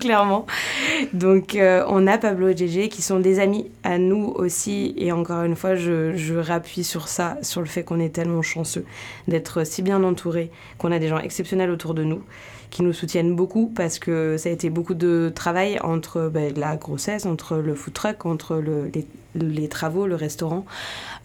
clairement. 0.00 0.46
Donc 1.12 1.54
euh, 1.54 1.84
on 1.88 2.06
a 2.06 2.18
Pablo 2.18 2.48
et 2.48 2.56
JJ 2.56 2.88
qui 2.88 3.02
sont 3.02 3.20
des 3.20 3.38
amis 3.38 3.70
à 3.84 3.98
nous 3.98 4.32
aussi. 4.34 4.92
Et 4.98 5.12
encore 5.12 5.44
une 5.44 5.56
fois, 5.56 5.76
je, 5.76 6.14
je 6.16 6.34
rappuie 6.34 6.84
sur 6.84 7.06
ça, 7.06 7.38
sur 7.40 7.60
le 7.60 7.66
fait 7.66 7.84
qu'on 7.84 8.00
est 8.00 8.14
tellement 8.14 8.42
chanceux 8.42 8.84
d'être 9.28 9.64
si 9.64 9.80
bien 9.80 10.02
entourés, 10.02 10.50
qu'on 10.76 10.90
a 10.90 10.98
des 10.98 11.08
gens 11.08 11.18
exceptionnels 11.18 11.70
autour 11.70 11.94
de 11.94 12.02
nous 12.02 12.22
qui 12.70 12.82
nous 12.82 12.92
soutiennent 12.92 13.34
beaucoup 13.36 13.72
parce 13.74 13.98
que 13.98 14.36
ça 14.36 14.48
a 14.48 14.52
été 14.52 14.70
beaucoup 14.70 14.94
de 14.94 15.32
travail 15.34 15.78
entre 15.82 16.28
ben, 16.32 16.52
la 16.56 16.76
grossesse, 16.76 17.26
entre 17.26 17.56
le 17.56 17.74
food 17.74 17.94
truck, 17.94 18.26
entre 18.26 18.56
le- 18.56 18.90
les, 18.94 19.06
les 19.36 19.68
travaux, 19.68 20.06
le 20.06 20.14
restaurant. 20.16 20.64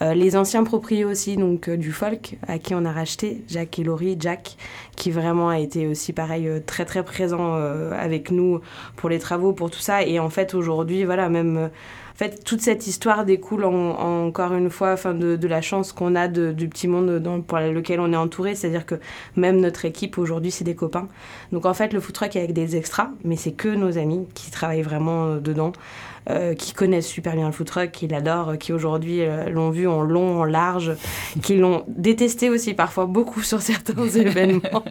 Euh, 0.02 0.13
les 0.13 0.36
anciens 0.36 0.63
proprios 0.63 1.10
aussi, 1.10 1.38
donc 1.38 1.67
euh, 1.69 1.78
du 1.78 1.91
folk, 1.91 2.38
à 2.47 2.58
qui 2.60 2.74
on 2.76 2.86
a 2.86 2.91
racheté, 2.91 3.43
Jacques 3.47 3.78
et 3.80 3.84
Laurie, 3.84 4.17
Jack, 4.19 4.58
qui 4.95 5.12
vraiment 5.12 5.50
a 5.50 5.60
été 5.60 5.88
aussi 5.88 6.13
pareil 6.13 6.47
euh, 6.47 6.60
très 6.65 6.86
très 6.86 7.04
présent 7.04 7.54
avec 7.91 8.32
nous 8.32 8.62
pour 8.95 9.10
les 9.10 9.19
travaux, 9.19 9.54
pour 9.54 9.69
tout 9.71 9.80
ça. 9.80 10.04
Et 10.04 10.19
en 10.19 10.30
fait 10.30 10.54
aujourd'hui, 10.54 11.04
voilà, 11.06 11.30
même 11.30 11.69
en 12.13 12.15
fait 12.15 12.43
toute 12.43 12.62
cette 12.62 12.86
histoire 12.88 13.26
découle 13.26 13.63
en- 13.65 13.71
en- 13.74 14.28
encore 14.28 14.54
une 14.54 14.69
fois, 14.69 14.95
de, 14.95 15.47
la 15.47 15.62
chance 15.62 15.91
qu'on 15.91 16.15
a 16.15 16.28
de- 16.28 16.52
du 16.52 16.67
petit 16.67 16.88
monde 16.88 17.43
pour 17.47 17.58
lequel 17.60 18.00
on 18.00 18.12
est 18.13 18.17
entouré, 18.17 18.54
c'est-à-dire 18.56 18.86
que 18.86 18.95
même 19.36 19.60
notre 19.60 19.86
équipe 19.86 20.17
aujourd'hui 20.17 20.52
c'est 20.52 20.63
des 20.63 20.76
copains. 20.76 21.08
Donc 21.52 21.65
en 21.65 21.74
fait 21.74 21.93
le 21.93 22.00
food 22.00 22.13
truck 22.13 22.36
est 22.36 22.39
avec 22.39 22.54
des 22.54 22.76
extras, 22.76 23.10
mais 23.24 23.36
c'est 23.38 23.54
que 23.54 23.69
nos 23.69 23.97
amis 23.97 24.28
qui 24.36 24.52
travaillent 24.52 24.84
vraiment 24.84 25.36
dedans. 25.38 25.71
Euh, 26.30 26.54
qui 26.54 26.74
connaissent 26.74 27.08
super 27.08 27.36
bien 27.36 27.48
le 27.48 27.52
food 27.52 27.68
truck, 27.68 27.92
qui 27.92 28.08
l'adorent, 28.08 28.58
qui 28.60 28.74
aujourd'hui 28.74 29.22
euh, 29.22 29.50
l'ont 29.50 29.70
vu 29.72 29.88
en 29.88 30.02
long, 30.02 30.40
en 30.42 30.44
large, 30.44 30.94
qui 31.42 31.56
l'ont 31.58 31.84
détesté 31.88 32.50
aussi 32.50 32.74
parfois 32.74 33.06
beaucoup 33.08 33.42
sur 33.42 33.62
certains 33.62 34.08
événements, 34.16 34.84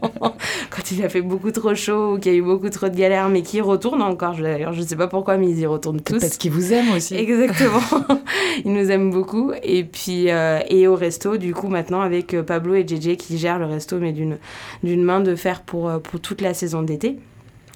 quand 0.70 0.90
il 0.90 1.04
a 1.04 1.08
fait 1.08 1.22
beaucoup 1.22 1.50
trop 1.52 1.74
chaud 1.74 2.14
ou 2.14 2.18
qu'il 2.18 2.32
y 2.32 2.34
a 2.34 2.38
eu 2.38 2.42
beaucoup 2.42 2.68
trop 2.70 2.88
de 2.88 2.96
galères, 2.96 3.28
mais 3.28 3.42
qui 3.42 3.60
retournent 3.60 4.02
encore. 4.02 4.34
Je- 4.34 4.42
D'ailleurs, 4.42 4.72
je 4.72 4.80
ne 4.80 4.86
sais 4.86 4.96
pas 4.96 5.06
pourquoi, 5.06 5.36
mais 5.36 5.48
ils 5.50 5.60
y 5.60 5.66
retournent 5.66 6.00
tous. 6.00 6.18
Parce 6.18 6.36
qu'ils 6.36 6.50
vous 6.50 6.72
aiment 6.72 6.92
aussi. 6.96 7.14
Exactement. 7.14 7.80
Ils 8.64 8.72
nous 8.72 8.90
aiment 8.90 9.10
beaucoup. 9.10 9.52
Et 9.62 9.84
puis, 9.84 10.30
euh, 10.30 10.58
et 10.68 10.86
au 10.88 10.94
resto, 10.96 11.36
du 11.36 11.54
coup, 11.54 11.68
maintenant, 11.68 12.00
avec 12.00 12.40
Pablo 12.42 12.74
et 12.74 12.86
JJ 12.86 13.16
qui 13.16 13.38
gèrent 13.38 13.58
le 13.58 13.66
resto, 13.66 13.98
mais 13.98 14.12
d'une, 14.12 14.38
main 14.82 15.20
de 15.20 15.34
fer 15.36 15.62
pour, 15.62 15.90
pour 16.02 16.20
toute 16.20 16.40
la 16.40 16.54
saison 16.54 16.82
d'été. 16.82 17.18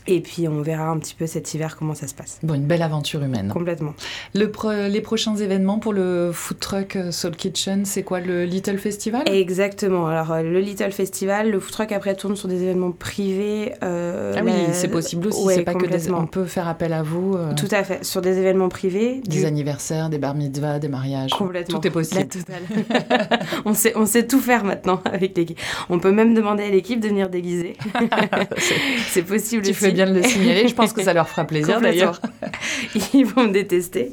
Et 0.07 0.21
puis, 0.21 0.49
on 0.49 0.61
verra 0.61 0.89
un 0.91 0.99
petit 0.99 1.15
peu 1.15 1.27
cet 1.27 1.55
hiver 1.55 1.77
comment 1.79 1.95
ça 1.95 2.07
se 2.07 2.15
passe. 2.15 2.39
Bon, 2.43 2.53
une 2.55 2.67
belle 2.67 2.83
aventure 2.83 3.23
humaine. 3.23 3.49
Complètement. 3.49 3.95
Le 4.35 4.51
pro- 4.51 4.71
les 4.71 5.01
prochains 5.01 5.35
événements 5.37 5.79
pour 5.79 5.95
le 5.95 6.31
food 6.33 6.59
truck 6.59 6.97
euh, 6.97 7.11
Soul 7.11 7.37
Kitchen, 7.37 7.85
c'est 7.87 8.03
quoi 8.03 8.21
le 8.21 8.45
Little 8.45 8.77
Festival? 8.77 9.23
Exactement. 9.27 10.07
Alors, 10.09 10.31
euh, 10.33 10.43
le 10.43 10.61
Little 10.61 10.93
Festival, 10.93 11.51
le 11.51 11.59
food 11.59 11.73
truck 11.73 11.93
après 11.93 12.15
tourne 12.17 12.37
sur 12.37 12.49
des 12.49 12.63
événements 12.63 12.93
privés. 12.93 13.73
euh, 13.83 14.35
Ah 14.37 14.43
oui, 14.45 14.53
la- 14.67 14.73
c'est 14.75 14.89
possible 14.89 15.29
aussi. 15.29 15.43
Ouais, 15.43 15.55
c'est 15.55 15.63
pas 15.63 15.73
que 15.75 15.87
des... 15.87 16.11
on 16.13 16.27
peut 16.27 16.45
faire 16.45 16.69
appel 16.69 16.93
à 16.93 17.03
vous. 17.03 17.35
euh, 17.37 17.55
Tout 17.55 17.69
à 17.71 17.83
fait. 17.83 18.05
Sur 18.05 18.21
des 18.21 18.37
événements 18.39 18.69
privés. 18.69 19.23
des 19.25 19.39
du- 19.41 19.45
anniversaires, 19.47 20.11
des 20.11 20.19
bar 20.19 20.35
mitzvahs, 20.35 20.81
des 20.81 20.89
mariages. 20.89 21.31
Complètement. 21.31 21.79
Tout 21.81 21.87
est 21.87 21.91
possible. 21.91 22.21
La 22.21 22.27
totale. 22.27 23.39
on, 23.65 23.73
sait, 23.73 23.93
on 23.97 24.05
sait 24.05 24.27
tout 24.27 24.41
faire 24.41 24.65
maintenant 24.65 25.01
avec 25.11 25.35
l'équipe. 25.37 25.59
On 25.89 25.99
peut 25.99 26.13
même 26.13 26.35
demander 26.35 26.65
à 26.65 26.69
l'équipe 26.71 27.01
de 27.01 27.09
venir 27.09 27.31
déguiser. 27.31 27.77
c'est 29.09 29.23
possible 29.23 29.63
Tu 29.63 29.71
aussi. 29.71 29.81
fais 29.81 29.93
bien 29.95 30.07
de 30.07 30.15
le 30.15 30.23
signaler. 30.23 30.69
Je 30.69 30.75
pense 30.75 30.93
que 30.93 31.03
ça 31.03 31.15
leur 31.15 31.29
fera 31.29 31.45
plaisir 31.45 31.81
d'ailleurs. 31.81 32.21
Ils 33.15 33.25
vont 33.25 33.45
me 33.45 33.53
détester. 33.53 34.13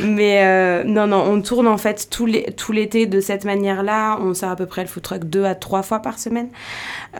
Mais 0.00 0.42
euh, 0.44 0.84
non, 0.84 1.06
non, 1.06 1.22
on 1.28 1.42
tourne 1.42 1.66
en 1.66 1.76
fait 1.78 2.08
tout 2.10 2.26
l'é- 2.26 2.52
tout 2.56 2.72
l'été 2.72 3.06
de 3.06 3.20
cette 3.20 3.44
manière-là. 3.44 4.18
On 4.22 4.32
sort 4.34 4.50
à 4.50 4.56
peu 4.56 4.66
près 4.66 4.82
le 4.82 4.88
food 4.88 5.02
truck 5.02 5.24
deux 5.24 5.44
à 5.44 5.54
trois 5.54 5.82
fois 5.82 6.00
par 6.00 6.18
semaine. 6.18 6.48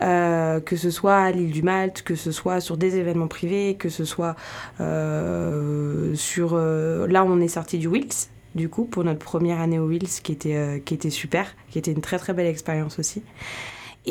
Euh, 0.01 0.59
que 0.59 0.75
ce 0.75 0.89
soit 0.89 1.15
à 1.17 1.31
l'île 1.31 1.51
du 1.51 1.61
Malte, 1.61 2.01
que 2.01 2.15
ce 2.15 2.31
soit 2.31 2.59
sur 2.61 2.77
des 2.77 2.97
événements 2.97 3.27
privés, 3.27 3.75
que 3.77 3.89
ce 3.89 4.05
soit 4.05 4.35
euh, 4.81 6.13
sur... 6.15 6.55
là, 6.55 7.23
on 7.25 7.39
est 7.41 7.47
sorti 7.47 7.77
du 7.77 7.87
Wills. 7.87 8.07
Du 8.55 8.67
coup, 8.67 8.85
pour 8.85 9.03
notre 9.03 9.19
première 9.19 9.59
année 9.61 9.77
au 9.77 9.87
Wills, 9.87 10.07
qui 10.23 10.31
était, 10.31 10.55
euh, 10.55 10.79
qui 10.83 10.95
était 10.95 11.11
super, 11.11 11.55
qui 11.69 11.77
était 11.77 11.91
une 11.91 12.01
très 12.01 12.17
très 12.17 12.33
belle 12.33 12.47
expérience 12.47 12.97
aussi. 12.97 13.21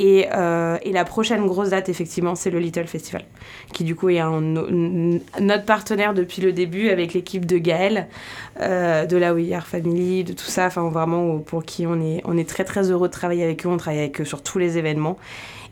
Et, 0.01 0.29
euh, 0.33 0.79
et 0.83 0.93
la 0.93 1.05
prochaine 1.05 1.45
grosse 1.45 1.71
date, 1.71 1.89
effectivement, 1.89 2.37
c'est 2.37 2.51
le 2.51 2.61
Little 2.61 2.87
Festival, 2.87 3.25
qui 3.73 3.83
du 3.83 3.97
coup 3.97 4.11
est 4.11 4.23
notre 4.23 5.65
partenaire 5.65 6.15
depuis 6.15 6.41
le 6.41 6.53
début 6.53 6.89
avec 6.91 7.15
l'équipe 7.15 7.45
de 7.45 7.59
Gaël, 7.59 8.07
euh, 8.61 9.07
de 9.07 9.17
la 9.17 9.35
We 9.35 9.51
Are 9.51 9.67
Family, 9.67 10.23
de 10.23 10.35
tout 10.35 10.47
ça. 10.47 10.67
Enfin, 10.67 10.89
vraiment, 10.89 11.39
pour 11.39 11.65
qui 11.65 11.85
on 11.85 12.01
est, 12.01 12.23
on 12.25 12.39
est 12.39 12.49
très 12.49 12.63
très 12.63 12.93
heureux 12.93 13.09
de 13.09 13.13
travailler 13.13 13.43
avec 13.43 13.67
eux. 13.67 13.69
On 13.69 13.77
travaille 13.77 13.99
avec 13.99 14.21
eux 14.21 14.25
sur 14.25 14.41
tous 14.41 14.61
les 14.61 14.79
événements. 14.79 15.19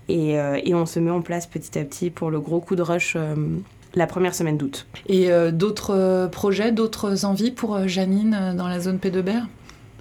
Et, 0.08 0.40
euh, 0.40 0.58
on 0.72 0.86
se 0.86 0.98
met 0.98 1.12
en 1.12 1.22
place 1.22 1.46
petit 1.46 1.78
à 1.78 1.84
petit 1.84 2.10
pour 2.10 2.32
le 2.32 2.40
gros 2.40 2.58
coup 2.58 2.74
de 2.74 2.82
rush 2.82 3.16
la 3.94 4.06
première 4.08 4.34
semaine 4.34 4.56
d'août. 4.56 4.88
Et 5.08 5.30
d'autres 5.52 6.28
projets, 6.32 6.72
d'autres 6.72 7.24
envies 7.24 7.52
pour 7.52 7.86
Janine 7.86 8.54
dans 8.56 8.66
la 8.66 8.80
zone 8.80 8.98
P2BR 8.98 9.44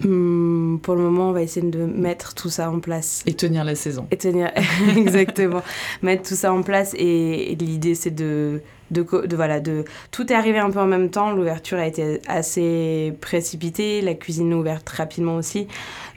Hum, 0.03 0.79
pour 0.84 0.95
le 0.95 1.01
moment, 1.03 1.29
on 1.29 1.31
va 1.31 1.41
essayer 1.41 1.65
de 1.65 1.86
mettre 1.86 2.34
tout 2.36 2.49
ça 2.49 2.69
en 2.69 2.79
place. 2.79 3.23
Et 3.25 3.34
tenir 3.34 3.63
la 3.63 3.75
saison. 3.75 4.08
Et 4.12 4.17
tenir, 4.17 4.51
exactement, 4.97 5.62
mettre 6.01 6.27
tout 6.27 6.36
ça 6.36 6.51
en 6.53 6.63
place. 6.63 6.93
Et, 6.97 7.53
et 7.53 7.55
l'idée, 7.55 7.95
c'est 7.95 8.12
de, 8.12 8.62
de, 8.91 9.01
co- 9.03 9.25
de, 9.25 9.36
voilà, 9.38 9.62
de. 9.62 9.86
Tout 10.12 10.31
est 10.31 10.36
arrivé 10.36 10.60
un 10.60 10.69
peu 10.69 10.79
en 10.79 10.86
même 10.88 11.10
temps. 11.10 11.31
L'ouverture 11.31 11.77
a 11.77 11.88
été 11.88 12.19
assez 12.27 13.13
précipitée. 13.21 14.01
La 14.01 14.15
cuisine 14.15 14.51
est 14.51 14.55
ouverte 14.55 14.89
rapidement 14.89 15.38
aussi. 15.38 15.67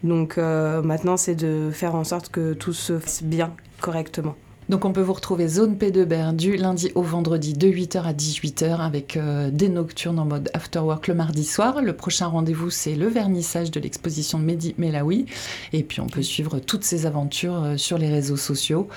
Donc 0.02 0.38
euh, 0.38 0.82
maintenant, 0.82 1.16
c'est 1.16 1.36
de 1.36 1.70
faire 1.72 1.94
en 1.94 2.04
sorte 2.04 2.30
que 2.30 2.54
tout 2.54 2.72
se 2.72 2.98
fasse 2.98 3.22
bien, 3.22 3.54
correctement. 3.80 4.34
Donc 4.68 4.84
on 4.84 4.92
peut 4.92 5.00
vous 5.00 5.14
retrouver 5.14 5.48
Zone 5.48 5.76
P2 5.76 6.34
du 6.36 6.56
lundi 6.56 6.92
au 6.94 7.02
vendredi 7.02 7.54
de 7.54 7.68
8h 7.68 8.02
à 8.02 8.12
18h 8.12 8.80
avec 8.80 9.16
euh, 9.16 9.50
des 9.50 9.70
nocturnes 9.70 10.18
en 10.18 10.26
mode 10.26 10.50
after 10.52 10.80
work 10.80 11.08
le 11.08 11.14
mardi 11.14 11.44
soir. 11.44 11.80
Le 11.80 11.94
prochain 11.94 12.26
rendez-vous 12.26 12.68
c'est 12.68 12.94
le 12.94 13.06
vernissage 13.06 13.70
de 13.70 13.80
l'exposition 13.80 14.38
de 14.38 14.44
Mehdi 14.44 14.74
Melaoui. 14.76 15.24
Et 15.72 15.82
puis 15.82 16.00
on 16.00 16.06
peut 16.06 16.22
suivre 16.22 16.58
toutes 16.58 16.84
ces 16.84 17.06
aventures 17.06 17.62
euh, 17.62 17.76
sur 17.78 17.96
les 17.96 18.10
réseaux 18.10 18.36
sociaux, 18.36 18.88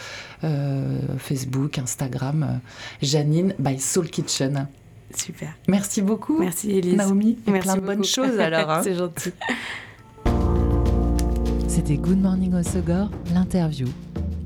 euh, 0.44 1.00
Facebook, 1.18 1.78
Instagram, 1.78 2.44
euh, 2.44 2.58
Janine 3.02 3.54
by 3.58 3.80
Soul 3.80 4.10
Kitchen. 4.10 4.68
Super. 5.16 5.54
Merci 5.68 6.02
beaucoup. 6.02 6.40
Merci 6.40 6.72
Elise. 6.72 6.96
Naomi, 6.96 7.38
et 7.48 7.52
Merci 7.52 7.68
plein 7.68 7.76
de 7.78 7.86
bonnes 7.86 8.04
choses 8.04 8.40
alors. 8.40 8.70
hein. 8.70 8.82
C'est 8.84 8.96
gentil. 8.96 9.32
C'était 11.68 11.96
Good 11.96 12.22
Morning 12.22 12.54
Osogor, 12.56 13.10
l'interview. 13.34 13.88